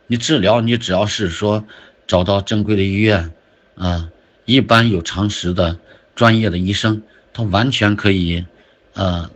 [0.06, 1.64] 你治疗，你只要是说
[2.06, 3.32] 找到正规的医院，
[3.76, 4.10] 啊，
[4.44, 5.78] 一般有常识的
[6.14, 8.46] 专业的医生，他完全可以，
[8.94, 9.28] 呃，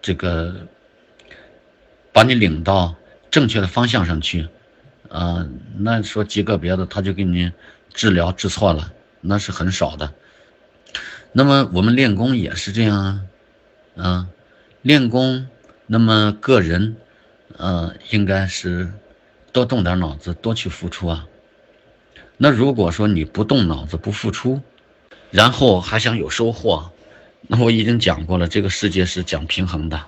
[0.00, 0.54] 这个
[2.12, 2.94] 把你领到
[3.30, 4.48] 正确的方向上去，
[5.08, 5.46] 啊，
[5.78, 7.50] 那说极个别的，他就给你
[7.92, 10.12] 治疗治错了，那是很少的。
[11.34, 13.20] 那么我们练功也是这样啊，
[13.96, 14.28] 啊，
[14.80, 15.46] 练功，
[15.86, 16.96] 那么个人，
[17.58, 18.90] 呃，应该是。
[19.52, 21.28] 多动点脑子，多去付出啊。
[22.36, 24.60] 那如果说你不动脑子，不付出，
[25.30, 26.90] 然后还想有收获，
[27.42, 30.06] 那我已经讲过了，这个世界是讲平衡的，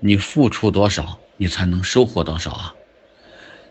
[0.00, 2.74] 你付出多少，你才能收获多少啊。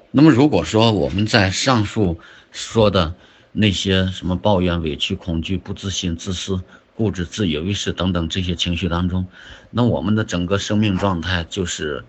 [0.10, 2.20] 那么如果说我们在上述
[2.52, 3.14] 说的
[3.52, 6.64] 那些什么抱怨、委屈、恐惧、不自信、自私、
[6.96, 9.28] 固执、自以为是等等这些情绪当中，
[9.72, 12.04] 那我们的整个生命状态就是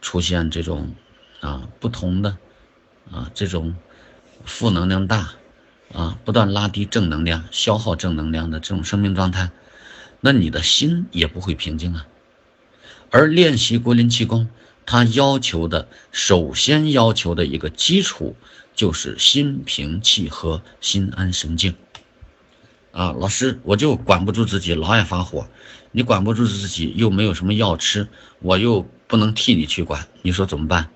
[0.00, 0.94] 出现这种
[1.40, 2.36] 啊不同的。
[3.12, 3.76] 啊，这种
[4.46, 5.34] 负能量大，
[5.92, 9.50] 啊，不断拉低正能量、消耗正能量的这种生命状态，
[10.20, 12.06] 那你的心也不会平静啊。
[13.10, 14.48] 而练习国林气功，
[14.86, 18.34] 它要求的首先要求的一个基础
[18.74, 21.74] 就是心平气和、心安神静。
[22.94, 25.48] 啊，老师，我就管不住自己，老爱发火。
[25.90, 28.06] 你管不住自己，又没有什么药吃，
[28.38, 30.88] 我又不能替你去管，你说怎么办？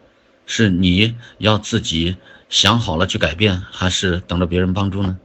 [0.46, 2.16] 是你要自己
[2.48, 5.18] 想好了去改变，还是等着别人帮助呢？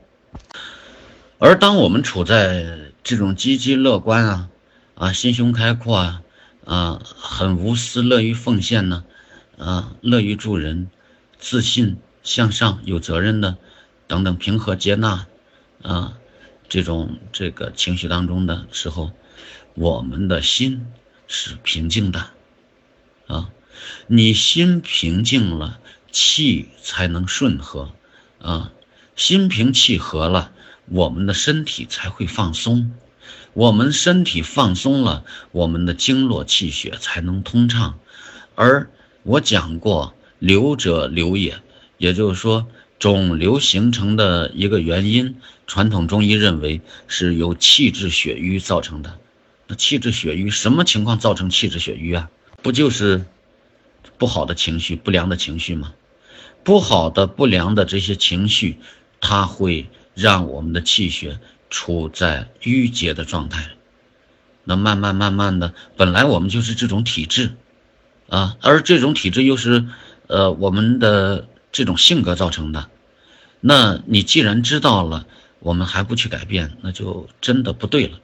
[1.37, 4.49] 而当我们处在这种积极乐观啊，
[4.95, 6.21] 啊，心胸开阔啊，
[6.65, 9.03] 啊，很无私、乐于奉献呢，
[9.59, 10.89] 啊，乐于助人、
[11.37, 13.57] 自信向上、有责任的
[14.07, 15.25] 等等平和接纳
[15.81, 16.13] 啊，
[16.73, 19.11] 这种这个情绪当中的时候，
[19.75, 20.87] 我们的心
[21.27, 22.31] 是平静的，
[23.27, 23.51] 啊。
[24.07, 25.79] 你心平静了，
[26.11, 27.91] 气才能顺和，
[28.39, 28.71] 啊，
[29.15, 30.51] 心平气和了，
[30.85, 32.91] 我们的身体才会放松，
[33.53, 37.99] 我们身体放松了，我们的经络气血才能通畅。
[38.55, 38.89] 而
[39.21, 41.61] 我讲过，流者流也，
[41.99, 42.65] 也就是说，
[42.97, 45.35] 肿瘤形成的一个原因，
[45.73, 49.17] 传统中医认为是由气滞血瘀造成的。
[49.65, 52.29] 那气滞血瘀，什么情况造成气滞血瘀啊？
[52.61, 53.25] 不就是？
[54.19, 55.95] 不好的情绪，不良的情绪吗？
[56.63, 58.77] 不好的、不良的这些情绪，
[59.19, 61.39] 它会让我们的气血
[61.71, 63.69] 处在淤结的状态。
[64.65, 67.55] 那慢慢慢慢的，本来我们就是这种体质，
[68.29, 69.87] 啊，而这种体质又是，
[70.27, 72.91] 呃，我们的这种性格造成的。
[73.59, 75.25] 那你既然知道了，
[75.63, 78.19] 我们还不去改变，那就真的不对了。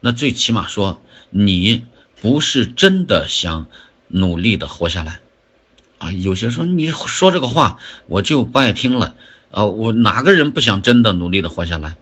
[0.00, 1.86] 那最起码说，你
[2.20, 3.68] 不是真的想
[4.08, 5.20] 努力的活下来，
[5.98, 9.14] 啊，有些说你说这个话我就不爱听了，
[9.52, 11.96] 啊，我哪个人不想真的努力的活下来？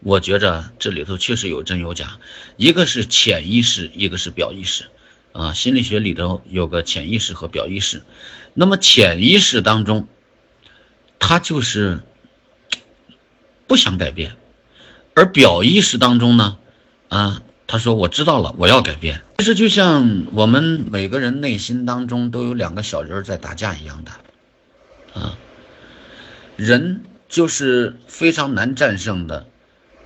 [0.00, 2.18] 我觉着这里头确实有真有假，
[2.58, 4.84] 一个是潜意识，一个是表意识，
[5.32, 8.02] 啊，心理学里头有个潜意识和表意识，
[8.52, 10.06] 那么潜意识当中，
[11.18, 12.02] 他就是
[13.66, 14.36] 不想改变，
[15.14, 16.56] 而表意识当中呢，
[17.08, 19.22] 啊，他说我知道了，我要改变。
[19.38, 25.36] 其实就像我们每个人内心当中都有两个小人在打架一样的，啊，
[26.56, 29.46] 人就是非常难战胜的。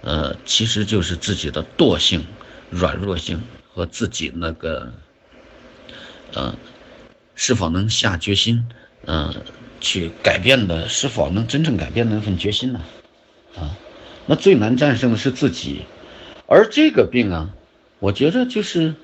[0.02, 2.24] 呃，其实就是自己的惰性、
[2.70, 4.94] 软弱性和自己那个，
[6.32, 6.54] 呃，
[7.34, 8.66] 是否能下决心，
[9.04, 9.34] 呃，
[9.78, 12.80] 去改变的，是否能真正改变那份决心呢？
[13.56, 13.76] 啊
[14.26, 15.82] 那最难战胜的是自己，
[16.46, 17.50] 而这个病啊，
[17.98, 18.94] 我觉得就是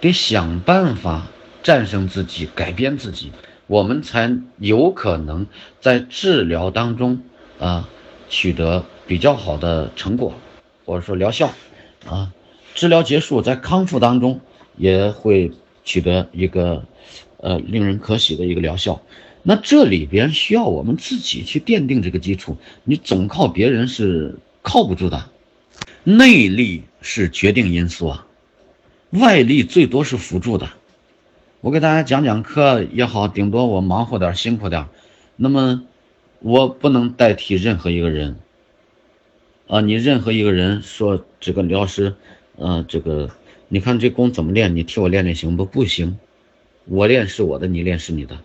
[0.00, 1.26] 得想办法
[1.62, 3.32] 战胜自己，改变自己，
[3.66, 5.46] 我们才有可能
[5.80, 7.22] 在治疗当中
[7.58, 7.88] 啊
[8.28, 10.34] 取得比较好的成果。
[10.86, 11.50] 或者说疗效，
[12.06, 12.30] 啊，
[12.74, 14.38] 治疗结束，在康复当中
[14.76, 15.50] 也会
[15.82, 16.84] 取得一个，
[17.38, 19.00] 呃，令人可喜的一个疗效。
[19.46, 25.30] 那这里边需要我们自己去奠定这个基础，你总靠别人是靠不住的。
[26.02, 28.26] 内力是决定因素啊，
[29.10, 30.70] 外力最多是辅助的。
[31.60, 34.86] 我给大家讲讲课也好，顶多我忙活点辛苦点，
[35.36, 35.82] 那么
[36.40, 38.36] 我不能代替任何一个人。
[39.66, 42.14] 啊，你任何一个人说这个刘老师，
[42.56, 43.30] 呃，这个
[43.68, 44.74] 你看这功怎么练？
[44.74, 45.66] 你替我练练行不？
[45.66, 46.18] 不行，
[46.86, 48.38] 我练是我的，你练是你的。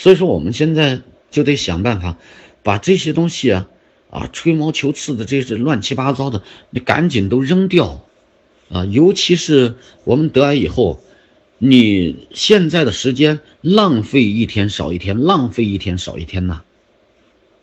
[0.00, 2.16] 所以说我们现在就得想办法，
[2.62, 3.68] 把这些东西啊，
[4.08, 8.06] 啊，吹毛求疵的这些乱七八糟的，你赶紧都扔掉，
[8.70, 11.02] 啊，尤其是我们得癌以后，
[11.58, 16.62] 你现在的时间浪费一天少一天，浪费一天少一天呐，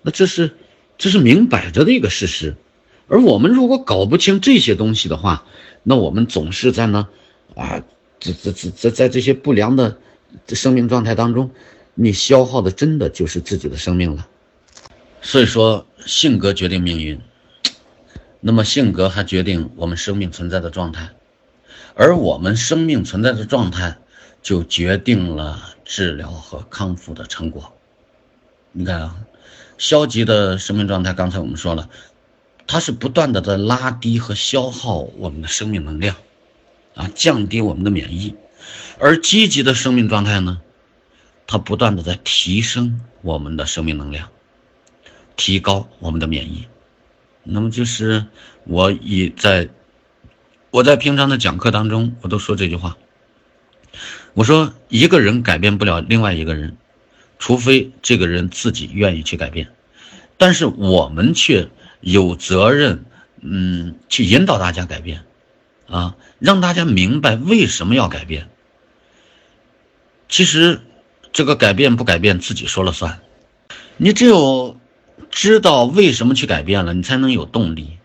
[0.03, 0.51] 那这是。
[0.99, 2.55] 这是明摆着的一个事实，
[3.07, 5.45] 而我们如果搞不清这些东西的话，
[5.83, 7.07] 那我们总是在那，
[7.53, 7.83] 啊，
[8.19, 9.99] 这这这在在这些不良的
[10.47, 11.51] 生命状态当中，
[11.99, 14.27] 你消耗的真的就是自己的生命了。
[15.23, 17.19] 所以说，性格决定命运，
[18.39, 21.09] 那么性格还决定我们生命存在的状态，
[21.95, 23.97] 而我们生命存在的状态，
[24.43, 27.73] 就决定了治疗和康复的成果。
[28.71, 29.17] 你看啊。
[29.79, 31.87] 消极的生命状态，刚才我们说了，
[32.65, 36.15] 它是不断的在拉低和消耗我们的生命能量，
[36.95, 38.33] 啊，降低我们的免疫；
[38.97, 40.59] 而积极的生命状态呢，
[41.47, 44.29] 它不断的在提升我们的生命能量，
[45.35, 46.67] 提高我们的免疫。
[47.43, 48.25] 那么就是
[48.65, 49.69] 我以在
[50.69, 52.97] 我在平常的讲课当中，我都说这句话，
[54.33, 56.77] 我说一个人改变不了另外一个人。
[57.39, 59.69] 除非这个人自己愿意去改变，
[60.37, 61.69] 但是我们却
[62.01, 63.05] 有责任，
[63.41, 65.23] 嗯，去引导大家改变，
[65.87, 68.49] 啊，让大家明白为什么要改变。
[70.27, 70.81] 其实，
[71.37, 73.19] 这个改变不改变自己说了算，
[73.97, 74.75] 你只有
[75.29, 77.99] 知道为什么去改变了，你才能有动力，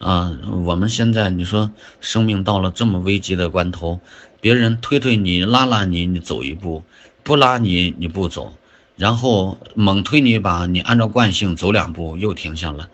[0.00, 4.00] 啊，我们现在你说生命到了这么危急的关头，
[4.40, 6.82] 别人推推你、拉拉你，你走一步；
[7.22, 8.52] 不拉你，你不走。
[8.96, 12.88] 然后猛推你一把，你按照惯性走两步又停下了，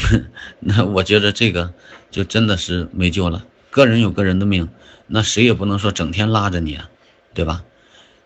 [0.58, 1.74] 那我觉得这个
[2.10, 3.44] 就真的是没救了。
[3.68, 4.70] 个人有个人的命，
[5.06, 6.88] 那谁也不能说整天拉着你啊，
[7.34, 7.62] 对吧？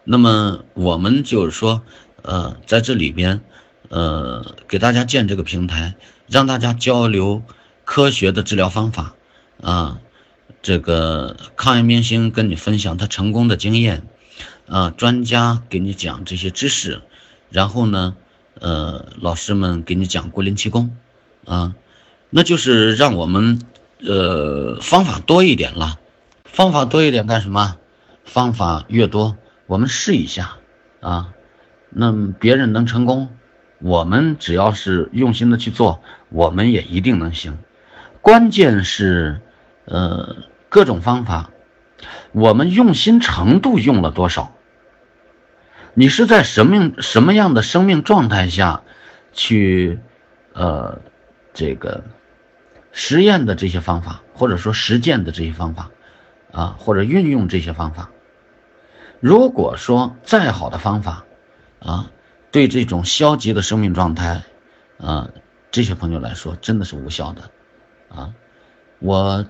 [0.05, 1.83] 那么我们就是说，
[2.23, 3.41] 呃，在这里边，
[3.89, 5.95] 呃，给大家建这个平台，
[6.29, 7.43] 让大家交流
[7.85, 9.15] 科学的治疗方法
[9.61, 10.01] 啊，
[10.61, 14.07] 这个抗癌明星跟你分享他成功的经验，
[14.67, 17.03] 啊，专家给你讲这些知识。
[17.51, 18.17] 然后呢，
[18.59, 20.97] 呃，老师们给你讲过灵气功，
[21.45, 21.75] 啊，
[22.31, 23.61] 那就是让我们，
[24.05, 26.01] 呃，方法多一点了，
[26.45, 27.77] 方法多一点干什么？
[28.25, 29.37] 方法越多，
[29.67, 30.57] 我们试一下，
[31.01, 31.33] 啊，
[31.89, 33.31] 那别人能成功，
[33.79, 37.59] 我们只要是用心的去做，我们也一定能行。
[38.21, 39.41] 关键是，
[39.85, 40.37] 呃，
[40.69, 41.51] 各种方法，
[42.33, 44.53] 我们用心程度用了多少？
[45.95, 48.83] 你是在什么什么样的生命状态下，
[49.33, 49.99] 去，
[50.55, 51.01] 呃，
[51.53, 52.05] 这个
[52.93, 55.91] 实验的这些方法，或者说实践的这些方法，
[56.53, 58.11] 啊，或者运用这些方法。
[59.23, 61.25] 如果说再好的方法，
[61.79, 62.11] 啊，
[62.51, 64.43] 对这种消极的生命状态，
[64.99, 65.31] 啊，
[65.71, 67.51] 这些朋友来说真的是无效的，
[68.09, 68.35] 啊，
[68.99, 69.47] 我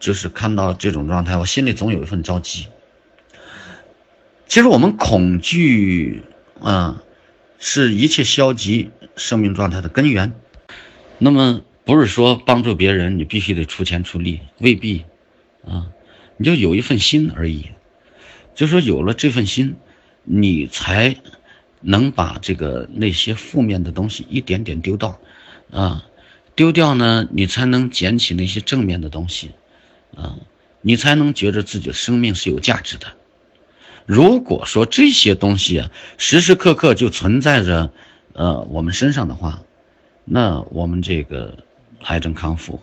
[0.00, 2.68] 就是看到这种状态，我心里总有一份着急。
[4.46, 6.24] 其实我们恐惧，
[6.62, 7.02] 啊，
[7.58, 10.32] 是一切消极生命状态的根源。
[11.18, 11.60] 那么。
[11.84, 15.06] 不是说帮助别人你必须得出钱出力，未必，
[15.66, 15.86] 啊，
[16.36, 17.70] 你就有一份心而已。
[18.58, 19.76] 就说有了这份心，
[20.24, 21.14] 你才
[21.80, 25.20] 能把这个那些负面的东西一点点丢掉，
[25.70, 26.04] 啊，
[26.56, 29.52] 丢掉呢，你才能捡起那些正面的东西，
[30.16, 30.34] 啊，
[30.80, 33.06] 你才能觉得自己的生命是有价值的。
[34.06, 37.92] 如果说这些东西啊时时刻刻就存在着，
[38.32, 39.62] 呃，我们身上的话，
[40.24, 41.56] 那我们这个。
[42.04, 42.80] 癌症康复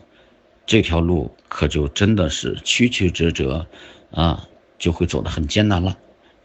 [0.65, 3.65] 这条路可就真的是曲曲折折，
[4.11, 4.45] 啊，
[4.77, 5.97] 就会走得很艰难了，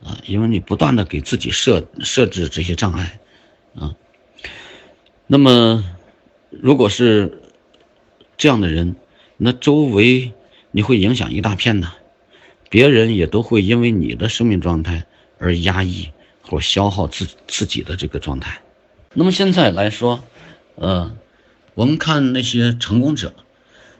[0.05, 3.21] 啊，因为你不断的给自己设设置这些障碍，
[3.75, 3.95] 啊，
[5.27, 5.85] 那么
[6.51, 7.41] 如果是
[8.37, 8.97] 这样的人，
[9.37, 10.33] 那周围
[10.71, 11.93] 你会影响一大片呢，
[12.69, 15.05] 别人也都会因为你的生命状态
[15.39, 16.11] 而压抑
[16.43, 18.61] 或消耗自自己的这个状态。
[19.15, 20.23] 那么现在来说，
[20.75, 21.17] 呃。
[21.75, 23.33] 我们看那些成功者，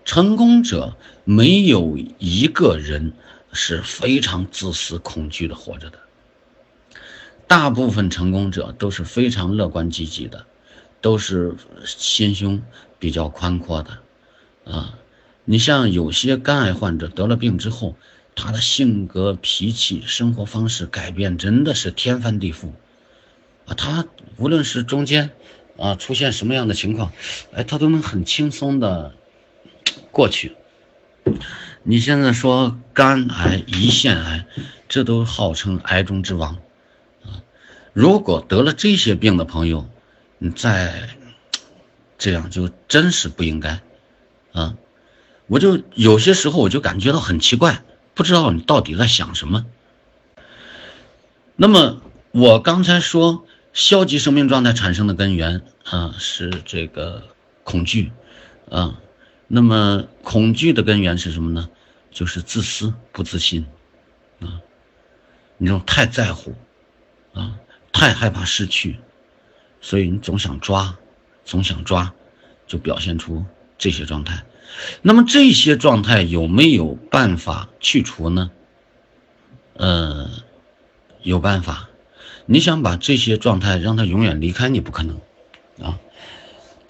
[0.05, 3.15] 成功者没有一个人
[3.53, 5.99] 是非常自私、恐惧的活着的。
[7.47, 10.47] 大部分成功者都是非常乐观、积极的，
[11.01, 12.63] 都是心胸
[12.99, 13.99] 比较宽阔的。
[14.73, 14.99] 啊，
[15.45, 17.97] 你像有些肝癌患者得了病之后，
[18.35, 22.71] 他的性格、脾气、生活方式改变真的是天翻地覆。
[23.67, 25.31] 啊，他无论是中间。
[25.79, 27.11] 啊，出现什么样的情况，
[27.55, 29.15] 哎，他都能很轻松的
[30.11, 30.55] 过去。
[31.83, 34.47] 你现在说肝癌、胰腺癌，
[34.89, 36.59] 这都号称癌中之王
[37.25, 37.43] 啊。
[37.93, 39.89] 如果得了这些病的朋友，
[40.39, 41.09] 你再
[42.19, 43.81] 这样就真是不应该
[44.53, 44.75] 啊。
[45.47, 47.83] 我就有些时候我就感觉到很奇怪，
[48.15, 49.67] 不知道你到底在想什么。
[51.57, 52.01] 那么
[52.33, 53.45] 我刚才说。
[53.73, 57.23] 消极生命状态产生的根源啊，是这个
[57.63, 58.11] 恐惧
[58.69, 58.99] 啊。
[59.53, 61.69] 那么恐惧的根源是什么呢？
[62.13, 63.67] 就是自私、不自信
[64.39, 64.63] 啊。
[65.59, 66.55] 你这种太在乎
[67.35, 67.59] 啊，
[67.93, 68.97] 太害怕失去，
[69.81, 70.97] 所以你总想抓，
[71.45, 72.15] 总想抓，
[72.69, 73.45] 就表现出
[73.77, 74.45] 这些状态。
[75.03, 78.53] 那么这些状态有没有办法去除呢？
[79.75, 80.31] 呃，
[81.23, 81.89] 有办法。
[82.47, 85.21] 你想把这些状态让它永远离开你不可能，
[85.83, 85.99] 啊，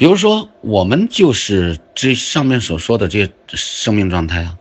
[0.00, 4.56] 比如说我们就是这上面所说的这些生命状态啊，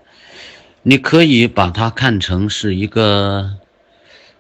[0.84, 3.56] 你可以把它看成是一个，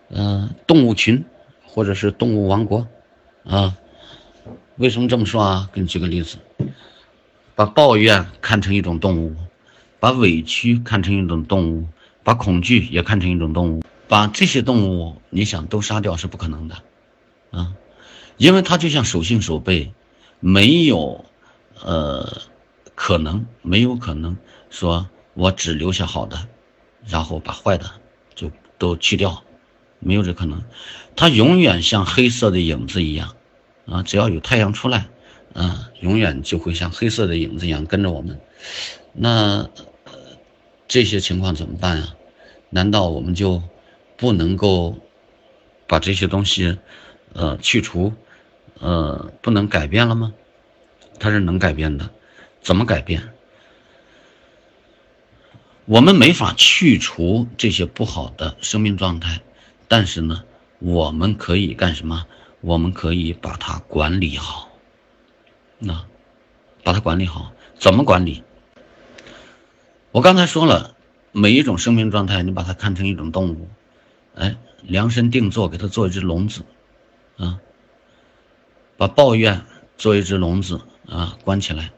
[0.09, 1.23] 呃，动物群，
[1.65, 2.85] 或者是动物王国，
[3.45, 3.77] 啊，
[4.75, 5.69] 为什么这么说啊？
[5.71, 6.35] 给你举个例子，
[7.55, 9.33] 把抱怨看成一种动物，
[10.01, 11.87] 把委屈看成一种动物，
[12.25, 13.81] 把恐惧也看成一种动物。
[14.09, 16.75] 把这些动物，你想都杀掉是不可能的，
[17.51, 17.71] 啊，
[18.35, 19.93] 因为它就像手心手背，
[20.39, 21.25] 没有，
[21.83, 22.41] 呃，
[22.95, 24.37] 可能没有可能
[24.69, 26.47] 说我只留下好的，
[27.05, 27.89] 然后把坏的
[28.35, 29.43] 就都去掉，
[29.99, 30.63] 没有这可能，
[31.15, 33.35] 它永远像黑色的影子一样，
[33.85, 35.07] 啊，只要有太阳出来，
[35.53, 38.39] 啊，永远就会像黑色的影子一样跟着我们，
[39.13, 39.69] 那
[40.87, 42.15] 这些情况怎么办呀？
[42.69, 43.61] 难道我们就？
[44.21, 44.97] 不能够
[45.87, 46.77] 把这些东西，
[47.31, 48.11] 呃，去除，
[48.79, 50.33] 呃，不能改变了吗？
[51.19, 52.09] 它是能改变的，
[52.61, 53.33] 怎么改变？
[55.85, 59.41] 我们没法去除这些不好的生命状态，
[59.87, 60.43] 但是呢，
[60.79, 62.25] 我们可以干什么？
[62.61, 64.69] 我们可以把它管理好，
[65.77, 66.05] 那
[66.83, 68.43] 把它管理好，怎么管理？
[70.11, 70.95] 我刚才说了，
[71.31, 73.67] 每一种生命状态，你把它看成一种动物。
[74.35, 76.63] 哎，量身定做，给它做一只笼子，
[77.37, 77.59] 啊，
[78.99, 79.61] 把抱怨
[79.97, 81.91] 做一只笼子啊，关起来。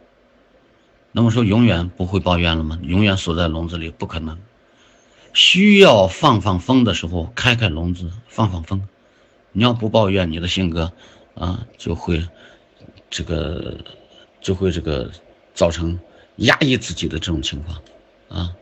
[1.12, 2.78] 那么说，永远不会抱怨了吗？
[2.84, 4.38] 永远锁在笼子里，不可能。
[5.34, 8.88] 需要放放风的时候，开开笼子，放放风。
[9.52, 10.94] 你要不抱怨，你的性格
[11.34, 12.24] 啊，就会
[13.10, 13.78] 这个
[14.40, 15.10] 就会这个
[15.56, 16.00] 造成
[16.36, 17.82] 压抑自己的这种情况
[18.30, 18.56] 啊。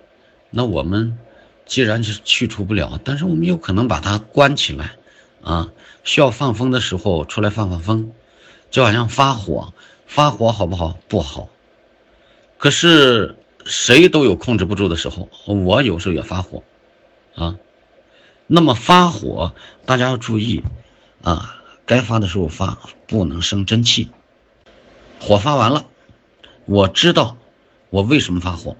[0.50, 1.18] 那我们。
[1.66, 4.94] 既然是去除不了，但是我们有可能把它关起来，
[5.44, 5.70] 啊，
[6.04, 8.12] 需要放风的时候出来放放风，
[8.70, 9.74] 就好像发火，
[10.05, 10.97] 发火好不好？
[11.07, 11.49] 不好。
[12.57, 16.63] 可是谁都有控制不住的时候，我有时候也发火，
[17.36, 17.57] 啊，
[18.47, 19.53] 那么发火，
[19.86, 20.63] 大家要注意，
[21.24, 21.55] 啊，
[21.86, 24.09] 该发的时候发，不能生真气。
[25.22, 25.86] 火发完了，
[26.65, 27.38] 我知道
[27.89, 28.76] 我为什么发火，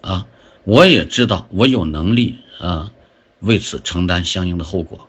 [0.00, 0.26] 啊，
[0.64, 2.92] 我也知道我有能力啊，
[3.40, 5.08] 为此承担相应的后果，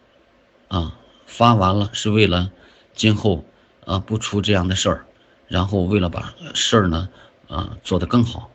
[0.70, 2.52] 啊，发完了是为了
[2.94, 3.44] 今后
[3.88, 5.06] 啊不出这样的事儿，
[5.48, 7.10] 然后为了把事儿呢。
[7.50, 8.52] 啊，做得更好，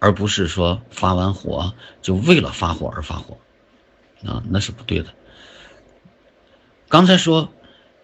[0.00, 3.38] 而不是说发完火就为了发火而发火，
[4.22, 5.14] 啊，那是不对的。
[6.90, 7.48] 刚才说，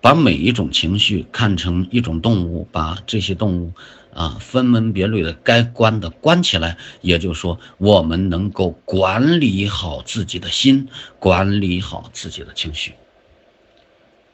[0.01, 3.75] 把每一种情绪看成一种动物，把这些动物
[4.15, 10.89] 啊分门别类的该关的关起来，也就是说，我们能够管理好自己的心，
[11.19, 12.95] 管理好自己的情绪，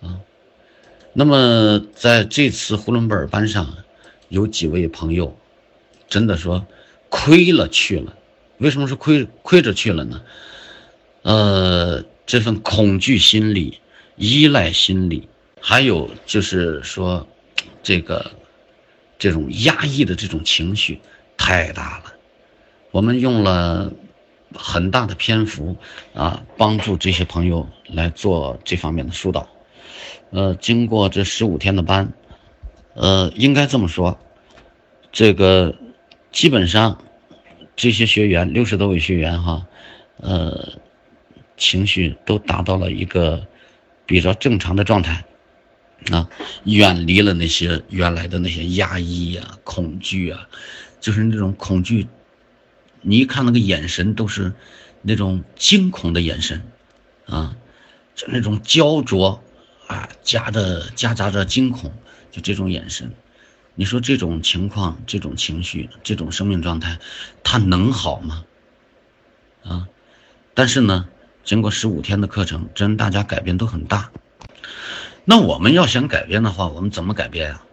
[0.01, 0.21] 啊。
[1.13, 3.75] 那么在这次呼伦贝尔班上。
[4.29, 5.37] 有几位朋友，
[6.09, 6.67] 真的说
[7.11, 8.17] 亏了去了。
[8.57, 10.23] 为什么是亏亏着去了呢？
[11.21, 13.79] 呃，这份恐惧心理、
[14.17, 15.29] 依赖心理，
[15.61, 17.29] 还有就是说，
[17.83, 18.31] 这个
[19.19, 20.99] 这种压抑的这种情绪
[21.37, 22.15] 太大了。
[22.91, 23.93] 我们用了
[24.55, 25.77] 很大的篇幅
[26.15, 29.47] 啊，帮助这些朋友来做这方面的疏导。
[30.33, 32.13] 呃，经过这十五天的班。
[32.95, 34.19] 呃，应该这么说，
[35.11, 35.75] 这个
[36.31, 37.03] 基本上
[37.75, 39.67] 这些学员六十多位学员哈，
[40.19, 40.75] 呃，
[41.57, 43.47] 情绪都达到了一个
[44.05, 45.25] 比较正常的状态
[46.11, 46.29] 啊，
[46.65, 50.47] 远离了那些原来的那些压抑呀、恐惧啊，
[51.01, 52.07] 就是那种恐惧，
[53.01, 54.53] 你一看那个眼神都是
[55.01, 56.63] 那种惊恐的眼神
[57.25, 57.57] 啊，
[58.15, 59.43] 就那种焦灼
[59.93, 61.93] 啊，夹着夹杂着惊恐。
[62.31, 63.13] 就这种眼神，
[63.75, 66.99] 你说这种情况、这种情绪、这种生命状态，
[67.45, 68.45] 它能好吗？
[69.65, 69.87] 啊！
[70.55, 71.07] 但是呢，
[71.45, 74.11] 经过十五天的课程，真大家改变都很大。
[75.27, 77.65] 那我们要想改变的话，我们怎么改变啊？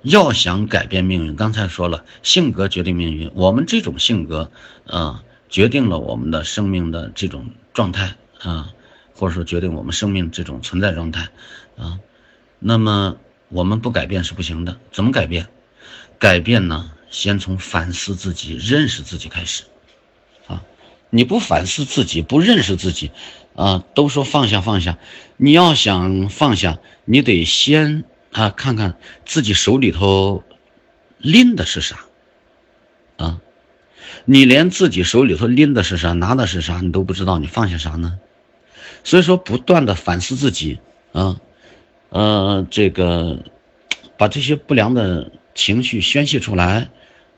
[0.00, 3.30] 要想改变命运，刚才说了，性格决定命运。
[3.34, 4.50] 我们这种性格，
[4.86, 8.72] 啊，决定了我们的生命的这种状态啊，
[9.22, 11.28] 或者说决定我们生命这种存在状态
[11.76, 12.00] 啊。
[12.58, 13.16] 那么。
[13.54, 15.46] 我们不改变是不行的，怎么改变？
[16.18, 16.90] 改变呢？
[17.10, 19.64] 先从反思自己、认识自己开始。
[20.46, 20.62] 啊，
[21.10, 23.10] 你不反思自己，不认识自己，
[23.54, 24.96] 啊，都说放下放下。
[25.36, 28.96] 你要想放下，你得先啊看看
[29.26, 30.42] 自己手里头
[31.18, 32.06] 拎的是啥。
[33.18, 33.42] 啊，
[34.24, 38.18] 你连自己手里头拎的是啥、拿的是啥，你都不知道，你放下啥呢？
[39.04, 40.78] 所以说，不断的反思自己
[41.12, 41.40] 啊。
[42.10, 43.38] 呃，这个
[44.16, 46.90] 把这些不良的情绪宣泄出来，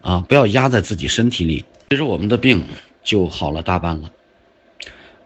[0.03, 2.65] 啊，不要压在自己身体里，其实我们的病
[3.03, 4.11] 就好了大半了。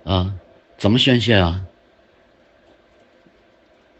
[0.04, 0.34] 啊，
[0.76, 1.62] 怎么宣泄啊？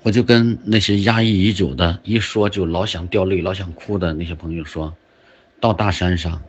[0.02, 4.94] 我就跟那些压抑已久的，一说就老想掉泪、老想哭的那些朋友说，
[5.60, 6.40] 到大山上，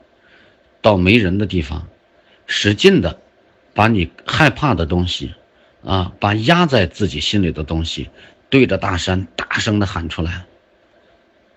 [0.81, 1.87] 到没人的地方，
[2.45, 3.19] 使劲的
[3.73, 5.33] 把你害怕的东西，
[5.83, 8.09] 啊，把压在自己心里的东西。
[8.49, 10.45] 对着大山大声的喊出来，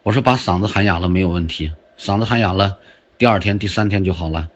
[0.02, 2.78] 我说把嗓子喊哑了没有问题，嗓子喊哑了，
[3.16, 4.50] 第二天、第三天就好了。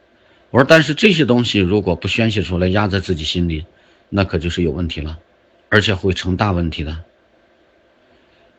[0.51, 3.64] 我说但是这些东西如果不宣泄出来，压在自己心里，
[4.11, 5.19] 那可就是有问题了，
[5.71, 6.99] 而且会成大问题的。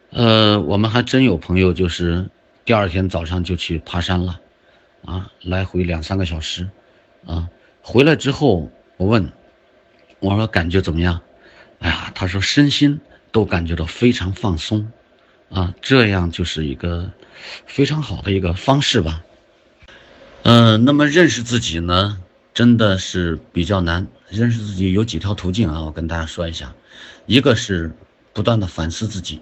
[0.10, 2.28] 呃，我们还真有朋友就是
[2.66, 4.40] 第二天早上就去爬山了，
[5.06, 6.68] 啊，来回两三个小时，
[7.28, 7.48] 啊，
[7.84, 9.32] 回来之后我问，
[10.20, 11.22] 我说感觉怎么样？
[11.80, 13.00] 哎呀，他说身心。
[13.30, 14.90] 都感觉到非常放松，
[15.52, 17.12] 啊，这样就是一个
[17.68, 19.22] 非常好的一个方式吧。
[20.44, 22.18] 嗯，那么认识自己呢，
[22.54, 24.08] 真的是比较难。
[24.30, 26.74] 认识自己有几条途径啊，我跟大家说一下。
[27.28, 27.92] 一个是
[28.34, 29.42] 不断的反思自己，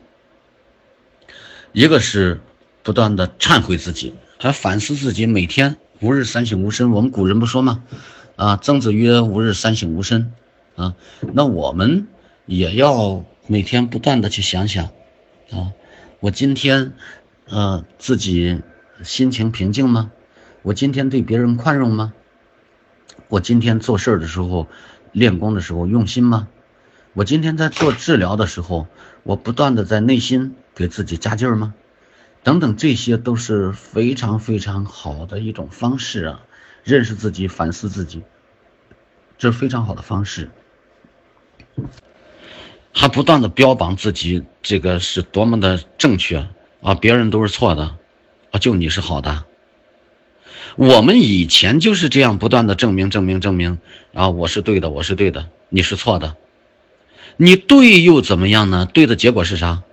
[1.71, 2.41] 一个是
[2.83, 5.25] 不断的忏悔自己，还反思自己。
[5.25, 7.83] 每天吾日三省吾身，我们古人不说吗？
[8.35, 10.33] 啊，曾子曰：“吾日三省吾身。”
[10.75, 10.95] 啊，
[11.33, 12.07] 那我们
[12.45, 13.25] 也要。
[13.47, 14.85] 每天不断的去想想，
[15.51, 15.71] 啊，
[16.19, 16.93] 我今天，
[17.47, 18.59] 呃，自己
[19.03, 20.11] 心情平静吗？
[20.63, 22.11] 我今天对别人宽容吗？
[23.27, 24.65] 我今天做事儿的时候，
[25.11, 26.47] 练功的时候用心吗？
[27.13, 28.87] 我今天在做治疗的时候，
[29.21, 31.75] 我不断的在内心给自己加劲儿吗？
[32.41, 36.41] 等等，这些都是非常非常好的一种方式啊，
[36.83, 38.23] 认识自己，反思自己，
[39.37, 40.49] 这是非常好的方式。
[42.93, 46.47] 还不断的标榜自己这个是多么的正确
[46.81, 47.95] 啊，别人都是错的，
[48.51, 49.43] 啊，就你是好的，
[50.75, 53.79] 我们以前就是这样不断的证明、证明、证明，
[54.13, 56.35] 啊，我是对的，我是对的，你是错的。
[57.37, 58.85] 你对又怎么样呢？
[58.85, 59.83] 对的结果是啥？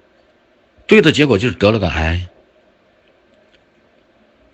[0.87, 2.29] 对的结果就是得了个癌。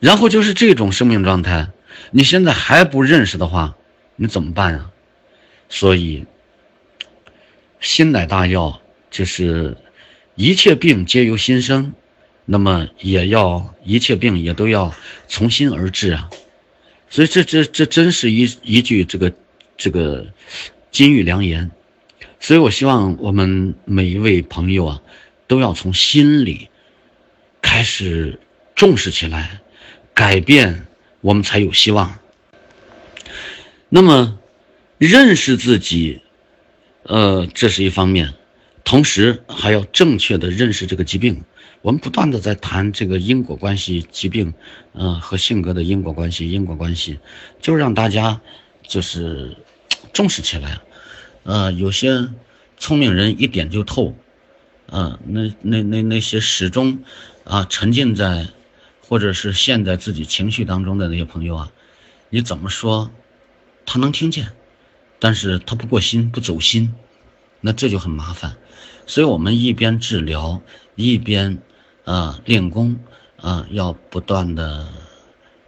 [0.01, 1.69] 然后就是这种生命状态，
[2.13, 3.77] 你现在还不认识的话，
[4.17, 4.91] 你怎么办呀？
[5.69, 6.25] 所以，
[7.81, 9.77] 心乃大药，就是
[10.35, 11.93] 一切病皆由心生，
[12.45, 14.95] 那么也要一切病也都要
[15.27, 16.31] 从心而治啊。
[17.11, 19.33] 所以这这这真是一一句这个
[19.77, 20.27] 这个
[20.91, 21.71] 金玉良言。
[22.41, 25.03] 所以我希望我们每一位朋友啊，
[25.47, 26.69] 都要从心里
[27.61, 28.39] 开始
[28.75, 29.61] 重视起来。
[30.15, 30.87] 改变，
[31.21, 32.19] 我们才有希望。
[33.89, 34.39] 那么，
[34.99, 36.21] 认识自己，
[37.09, 38.35] 呃，这是一方面，
[38.85, 41.43] 同时还要正确的认识这个疾病。
[41.81, 44.53] 我们不断的在谈这个因果关系，疾病，
[44.93, 47.19] 嗯，和性格的因果关系，因果关系，
[47.61, 48.41] 就让大家
[48.87, 49.57] 就是
[50.13, 50.81] 重视起来。
[51.45, 52.29] 呃，有些
[52.77, 54.15] 聪明人一点就透，
[54.87, 57.03] 啊，那那那那些始终
[57.45, 58.47] 啊沉浸在。
[59.11, 61.73] 或者是陷在自己情绪当中的那些朋友啊，
[62.29, 63.11] 你怎么说，
[63.87, 64.49] 他能听见，
[65.19, 66.95] 但是他不过心不走心，
[67.61, 68.57] 那这就很麻烦。
[69.07, 70.61] 所以我们一边治疗，
[70.95, 71.61] 一边
[72.05, 72.99] 啊练功
[73.37, 74.87] 啊，要不断的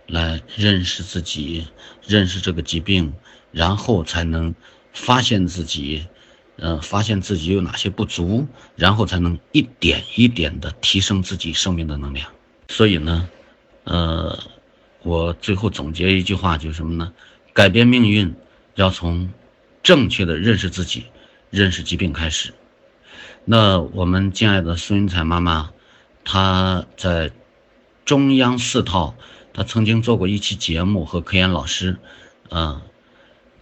[0.06, 1.66] 来认识自己，
[2.06, 3.12] 认识这个疾病，
[3.50, 4.54] 然后才能
[4.92, 6.06] 发现自己，
[6.56, 8.46] 呃，发现自己有哪些不足，
[8.76, 12.30] 然后才能一点一点的提升自己生命的能量。
[12.68, 13.28] 所以呢，
[13.84, 14.38] 呃，
[15.02, 17.12] 我最后总结一句话，就是什么呢？
[17.52, 18.34] 改变命运
[18.74, 19.32] 要从
[19.82, 21.06] 正确的认识自己、
[21.50, 22.52] 认识疾病开始。
[23.44, 25.70] 那我们敬爱的孙云彩妈妈，
[26.24, 27.30] 她在
[28.04, 29.14] 中央四套，
[29.52, 31.96] 她曾经做过一期节目，和科研老师，
[32.48, 32.82] 啊，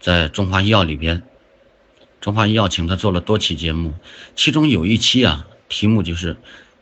[0.00, 1.22] 在中华医药里边，
[2.20, 3.94] 中华医药请她做了多期节目，
[4.34, 6.36] 其中有一期啊，题目就是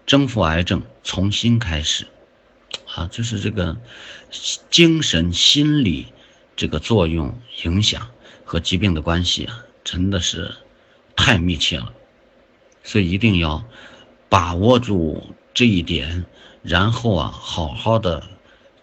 [0.06, 2.06] 征服癌症，从新开始。
[2.94, 3.76] 啊，就是这个
[4.70, 6.06] 精神心理
[6.56, 8.08] 这个作用影响
[8.46, 10.54] 和疾病的关系啊，真的是
[11.14, 11.92] 太密切了，
[12.82, 13.62] 所以一定要
[14.30, 16.24] 把握住这一点，
[16.62, 18.22] 然后啊，好好的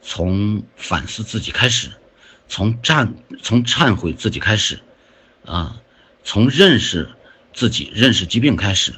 [0.02, 1.90] 从反思自己开始，
[2.48, 4.80] 从忏从忏悔自己开始，
[5.46, 5.82] 啊，
[6.24, 7.10] 从认识
[7.54, 8.94] 自己、认识疾病开始，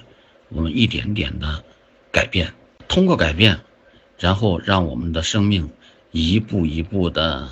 [0.49, 1.63] 我们一点点的
[2.11, 2.53] 改变，
[2.89, 3.59] 通过改变。
[4.17, 5.69] 然后让我们的生命
[6.11, 7.49] 一步一步的，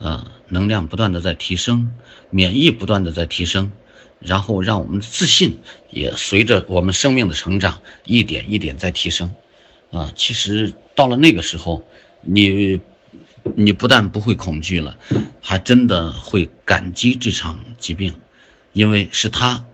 [0.00, 1.92] 呃，能量不断的在提升，
[2.30, 3.70] 免疫不断的在提升，
[4.18, 9.34] 然后让我们自信也随着我们生命的成长一点一点在提升，
[9.92, 11.86] 啊，其实到了那个时候，
[12.22, 12.80] 你
[13.54, 14.96] 你不但不会恐惧了，
[15.42, 18.14] 还真的会感激这场疾病，
[18.72, 19.64] 因为是他，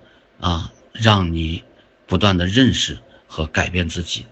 [0.40, 1.62] 啊，让你
[2.06, 4.26] 不断的认识和改变自己。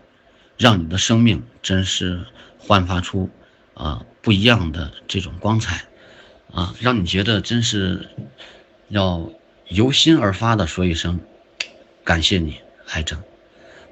[0.56, 2.24] 让你的生命真是
[2.58, 3.28] 焕发出
[3.74, 5.84] 啊不一样的这种光彩，
[6.50, 8.08] 啊，让你觉得真是
[8.88, 9.30] 要
[9.68, 11.20] 由心而发的说一声
[12.02, 12.56] 感谢你，
[12.88, 13.22] 癌症。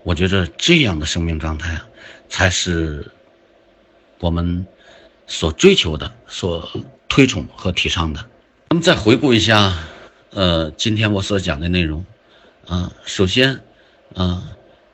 [0.03, 1.87] 我觉得这样的生命状态啊，
[2.28, 3.12] 才是
[4.18, 4.66] 我们
[5.26, 6.68] 所追求的、所
[7.09, 8.24] 推崇和提倡的。
[8.70, 9.78] 那么再回顾一下，
[10.30, 12.05] 呃，今天我所讲的内容，
[12.66, 13.61] 啊，首先，
[14.14, 14.43] 啊。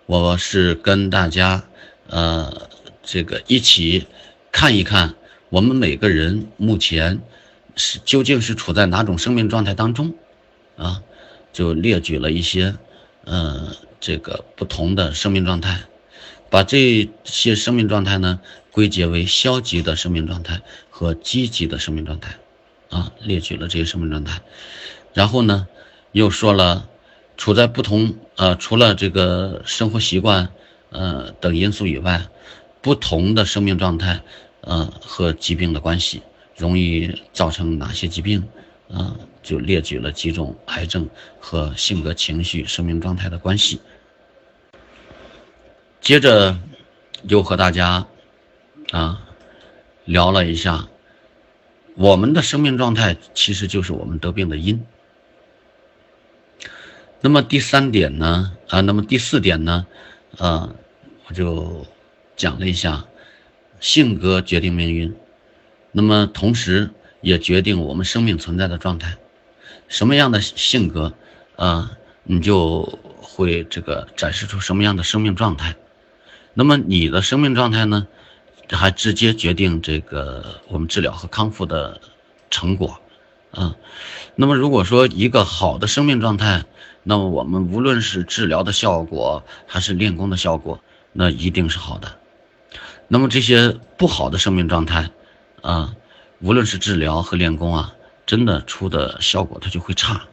[0.07, 1.65] 我是跟大家，
[2.07, 2.71] 呃，
[3.03, 4.07] 这个一起
[4.51, 5.15] 看一看
[5.51, 7.21] 我们每个人目前
[7.77, 10.15] 是究竟是处在哪种生命状态当中，
[10.77, 11.03] 啊，
[11.53, 12.77] 就列举了一些，
[13.25, 15.81] 呃，这个不同的生命状态，
[16.51, 18.41] 把这些生命状态呢
[18.71, 22.37] 归结为消极的生命状态和积极的生命状态，
[22.91, 24.41] 啊，列举了这些生命状态，
[25.15, 25.67] 然后呢，
[26.13, 26.89] 又说了。
[27.41, 30.49] 处在不同呃，除了这个生活习惯，
[30.91, 32.27] 呃等因素以外，
[32.83, 34.23] 不同的生命状态，
[34.63, 36.23] 呃和疾病的关系，
[36.57, 38.47] 容易造成哪些疾病？
[38.91, 43.81] 啊，就列举了几种癌症和性格、情绪、生命状态的关系。
[46.01, 46.59] 接着，
[47.25, 48.07] 又和大家
[48.93, 49.29] 啊
[50.07, 50.89] 聊了一下，
[51.97, 54.83] 我们的生命状态其实就是我们得病的因。
[57.21, 58.57] 那么第三点呢？
[58.69, 59.87] 啊，那么第四点呢？
[60.39, 60.73] 啊，
[61.27, 61.85] 我就
[62.37, 63.05] 讲了一下，
[63.81, 65.15] 性格决定命运，
[65.93, 69.17] 那么同时也决定我们生命存在的状态。
[69.89, 71.15] 什么样的性格，
[71.57, 71.93] 啊，
[72.25, 75.77] 你就会这个展示出什么样的生命状态。
[76.55, 78.07] 那么你的生命状态呢？
[78.71, 82.03] 还直接决定这个我们治疗和康复的
[82.51, 83.01] 成果，
[83.51, 83.75] 啊，
[84.37, 86.67] 那么如果说一个好的生命状态，
[87.03, 90.83] 那么我们无论是治疗的效果还是练功的效果，
[91.15, 92.18] 那一定是好的。
[93.09, 95.11] 那么这些不好的生命状态，
[95.63, 95.95] 啊，
[96.41, 97.95] 无论是治疗和练功啊，
[98.27, 100.27] 真的出的效果它就会差。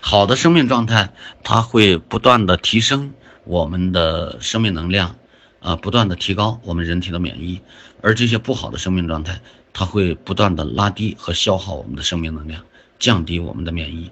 [0.00, 5.16] 好的生命状态，它会不断的提升我们的生命能量。
[5.64, 7.60] 啊，不断的提高我们人体的免疫，
[8.00, 9.40] 而这些不好的生命状态，
[9.72, 12.64] 它会不断的拉低和消耗我们的生命能量，
[12.98, 14.10] 降低我们的免疫，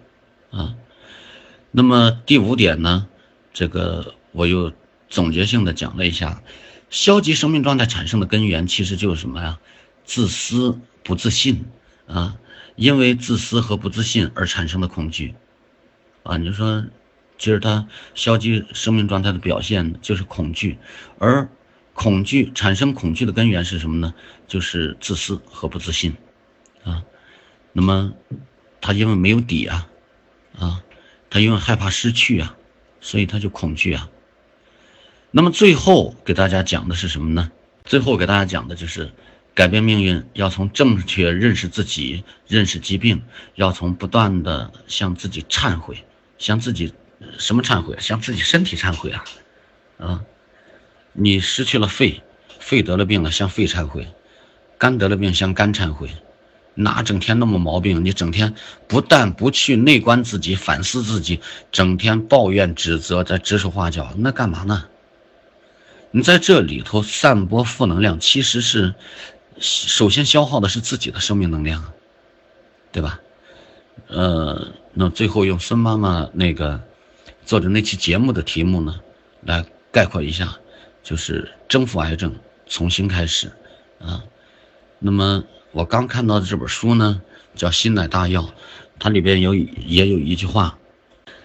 [0.53, 0.77] 啊，
[1.73, 3.09] 那么第五点呢，
[3.53, 4.73] 这个我又
[5.09, 6.41] 总结性的讲了一下，
[6.91, 9.59] 消极生命状态产生的根源其实就是什么呀？
[10.05, 11.65] 自私不自信
[12.07, 12.37] 啊，
[12.77, 15.35] 因为自私和不自信而产生的恐惧，
[16.25, 16.85] 啊，你就说。
[17.39, 20.77] 其实他消极生命状态的表现就是恐惧，
[21.19, 21.49] 而
[21.95, 24.13] 恐惧产生恐惧的根源是什么呢？
[24.47, 26.15] 就是自私和不自信，
[26.85, 27.03] 啊，
[27.73, 28.13] 那么
[28.83, 29.89] 他因为没有底啊，
[30.59, 30.83] 啊，
[31.31, 32.55] 他因为害怕失去啊，
[33.01, 34.11] 所以他就恐惧啊。
[35.31, 37.51] 那么最后给大家讲的是什么呢？
[37.85, 39.11] 最后给大家讲的就是
[39.55, 43.23] 改变命运要从正确认识自己、认识疾病，
[43.55, 46.05] 要从不断的向自己忏悔，
[46.39, 46.93] 向自己。
[47.37, 47.95] 什么忏悔？
[48.01, 49.25] 向自己身体忏悔啊！
[49.99, 50.25] 啊，
[51.13, 52.23] 你失去了肺，
[52.59, 54.05] 肺得了病了，向肺忏悔；
[54.79, 56.09] 肝得了病，向肝忏悔。
[56.73, 58.03] 哪整天那么毛病？
[58.03, 58.55] 你整天
[58.89, 64.87] 不但不去内观自己、反思自己，整天抱怨、指责，在指手画脚，那干嘛呢？
[66.11, 68.95] 你在这里头散播负能量，其实是
[69.59, 71.93] 首先消耗的是自己的生命能量，
[72.93, 73.21] 对吧？
[74.09, 76.81] 呃，那最后用孙妈妈那个。
[77.47, 79.01] 做的那期节目的题目呢，
[79.43, 80.57] 来概括一下，
[81.03, 82.33] 就是征服癌症，
[82.67, 83.51] 重新开始，
[83.99, 84.23] 啊，
[85.01, 85.43] 那么
[85.73, 87.21] 我刚看到的这本书呢，
[87.57, 88.43] 叫《心乃大药》，
[89.01, 90.79] 它里边有也有一句话，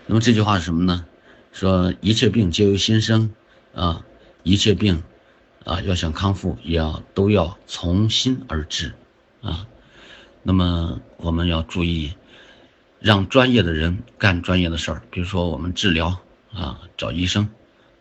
[0.05, 1.05] 那么这句话是什么呢？
[1.51, 3.33] 说一切病皆由心生，
[3.73, 4.05] 啊，
[4.45, 5.01] 一切病，
[5.65, 8.93] 啊，要想康复，也要都要从心而治，
[9.41, 9.65] 啊，
[10.43, 12.13] 那么我们要注意。
[12.99, 16.17] 让专业的人干专业的事儿，比如说我们治疗
[16.51, 17.47] 啊，找医生，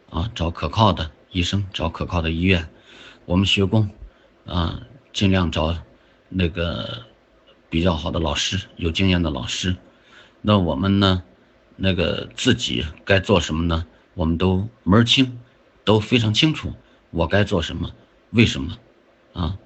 [0.09, 2.66] 啊，找可靠的医生，找可靠的医院。
[3.26, 3.90] 我们学工，
[4.47, 4.80] 啊，
[5.12, 5.76] 尽量找
[6.30, 7.03] 那个
[7.68, 9.76] 比较好的老师，有经验的老师。
[10.40, 11.22] 那我们呢，
[11.76, 13.84] 那个自己该做什么呢？
[14.14, 15.38] 我们都门儿清，
[15.85, 16.72] 都非常清楚，
[17.11, 17.91] 我该做什么，
[18.30, 18.78] 为什么，
[19.32, 19.57] 啊，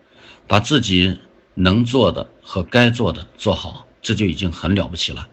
[0.46, 1.18] 把自己
[1.54, 3.84] 能做的和该做的做好。
[4.00, 5.28] 这就已经很了不起了，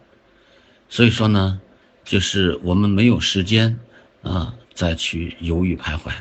[0.89, 1.61] 所以说呢，
[2.03, 3.79] 就是我们没有时间
[4.23, 6.11] 啊，再去犹豫徘徊，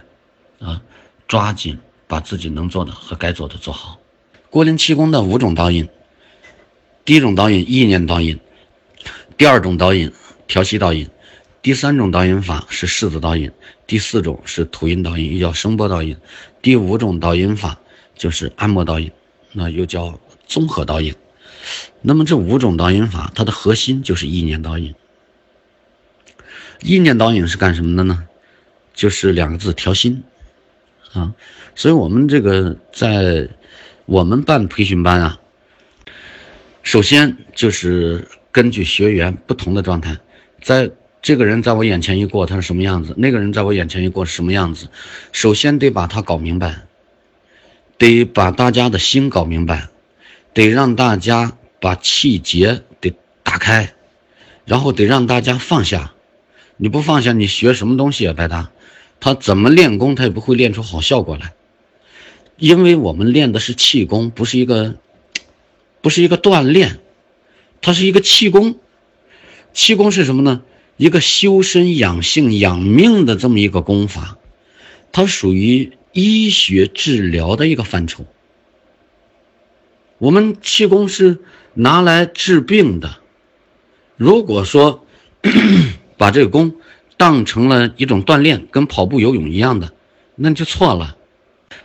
[0.64, 0.80] 啊，
[1.26, 3.98] 抓紧把自己能做的和该做的做好。
[4.50, 5.88] 郭林气功的五种导引，
[7.02, 8.38] 第一种导引意念导引，
[9.38, 10.12] 第二种导引
[10.46, 11.08] 调息导引，
[11.64, 13.50] 第三种导引法是式子导引，
[13.86, 16.14] 第四种是图音导引，又叫声波导引，
[16.60, 17.80] 第五种导引法
[18.14, 19.10] 就是按摩导引，
[19.52, 21.14] 那又叫综合导引。
[22.02, 24.94] 那么这五种导引法，它的核心就是意念导引。
[26.82, 28.28] 意念导引是干什么的呢？
[28.92, 30.22] 就是两个字：调心。
[31.14, 31.34] 啊，
[31.74, 33.48] 所以我们这个在
[34.04, 35.40] 我们办培训班啊，
[36.82, 40.18] 首先就是根据学员不同的状态，
[40.60, 40.90] 在
[41.24, 44.88] 这个人在我眼前一过，他是什么样子；那个人在我眼前一过是什么样子。
[45.32, 46.82] 首先得把他搞明白，
[47.98, 49.88] 得把大家的心搞明白，
[50.52, 51.56] 得让大家。
[51.80, 53.92] 把气节得打开，
[54.64, 56.14] 然后得让大家放下。
[56.78, 58.70] 你不放下，你学什么东西也白搭。
[59.20, 61.52] 他怎么练功，他也不会练出好效果来。
[62.56, 64.94] 因为我们练的是气功，不是一个，
[66.00, 67.00] 不是一个锻炼，
[67.82, 68.76] 它是一个气功。
[69.74, 70.62] 气功是什么呢？
[70.96, 74.38] 一个修身养性养命的这么一个功法，
[75.12, 78.24] 它属于医学治疗的一个范畴。
[80.18, 81.40] 我们气功是。
[81.76, 83.16] 拿来治病的，
[84.16, 85.04] 如果说
[86.16, 86.76] 把这个功
[87.16, 89.92] 当成了一种锻炼，跟跑步、游泳一样的，
[90.36, 91.16] 那就错了。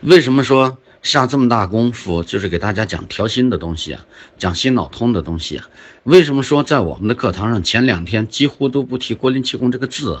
[0.00, 4.04] 为什么说下这么大功夫就是给大家讲调心的东西啊，
[4.38, 5.68] 讲心脑通的东西啊？
[6.04, 10.18] 为什么说在我们的课堂上前两天几乎都不提郭林气功这个字？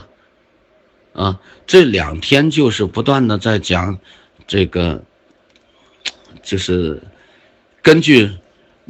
[1.12, 3.98] 啊，这两天就是不断的在讲
[4.46, 5.02] 这个，
[6.42, 7.02] 就是
[7.82, 8.30] 根据。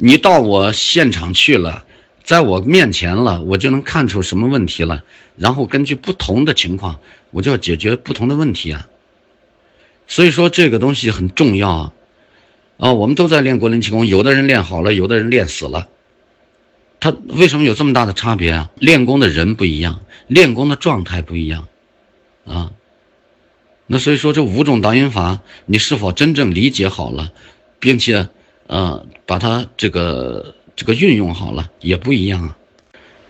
[0.03, 1.85] 你到我现场去了，
[2.23, 5.03] 在我面前了，我就能看出什么问题了，
[5.35, 8.87] 然后根据不同的情况，我就要解决不同的问题啊。
[10.11, 11.93] 所以说这个东西很重要啊。
[12.77, 15.87] 啊，我们都在练国林气功，有的人练好了，有的人练死了。
[16.99, 18.69] 他为什么有这么大的差别啊？
[18.75, 21.65] 练功的人不一样，练功的状态不一样，
[22.45, 22.71] 啊。
[23.87, 27.31] 那所以说这五种导引法，你是否真正理解好了，
[27.79, 28.27] 并且，
[28.67, 32.57] 呃，把它这个这个运用好了，也不一样啊。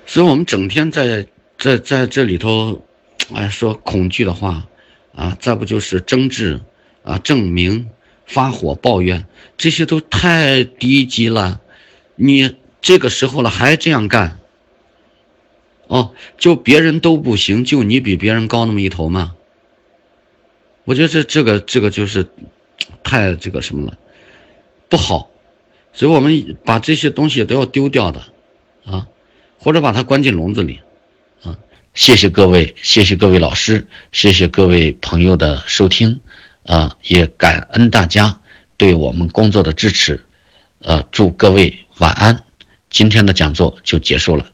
[0.08, 1.28] 所以我们整天在
[1.60, 2.82] 在在这里头，
[3.34, 4.66] 哎，说恐惧的话，
[5.14, 6.60] 啊，再不就是争执，
[7.04, 7.90] 啊，证明。
[8.28, 9.26] 发火抱怨，
[9.58, 11.60] 这些都太低级了。
[12.16, 14.40] 你这个时候了还这样干？
[15.88, 19.36] 哦，就别人都不行，就你比别人高那么一头吗？
[20.86, 22.26] 我觉得这这个这个就是
[23.04, 23.98] 太这个什么了，
[24.88, 25.30] 不好。
[25.92, 28.24] 所以我们把这些东西都要丢掉的
[28.86, 29.08] 啊，
[29.60, 30.80] 或者把它关进笼子里
[31.44, 31.58] 啊。
[31.94, 36.22] 谢谢各位，谢谢各位老师，谢谢各位朋友的收听。
[36.66, 38.40] 啊，也感恩大家
[38.78, 40.24] 对我们工作的支持，
[40.80, 42.44] 呃，祝各位晚安。
[42.90, 44.52] 今天的讲座就结束了。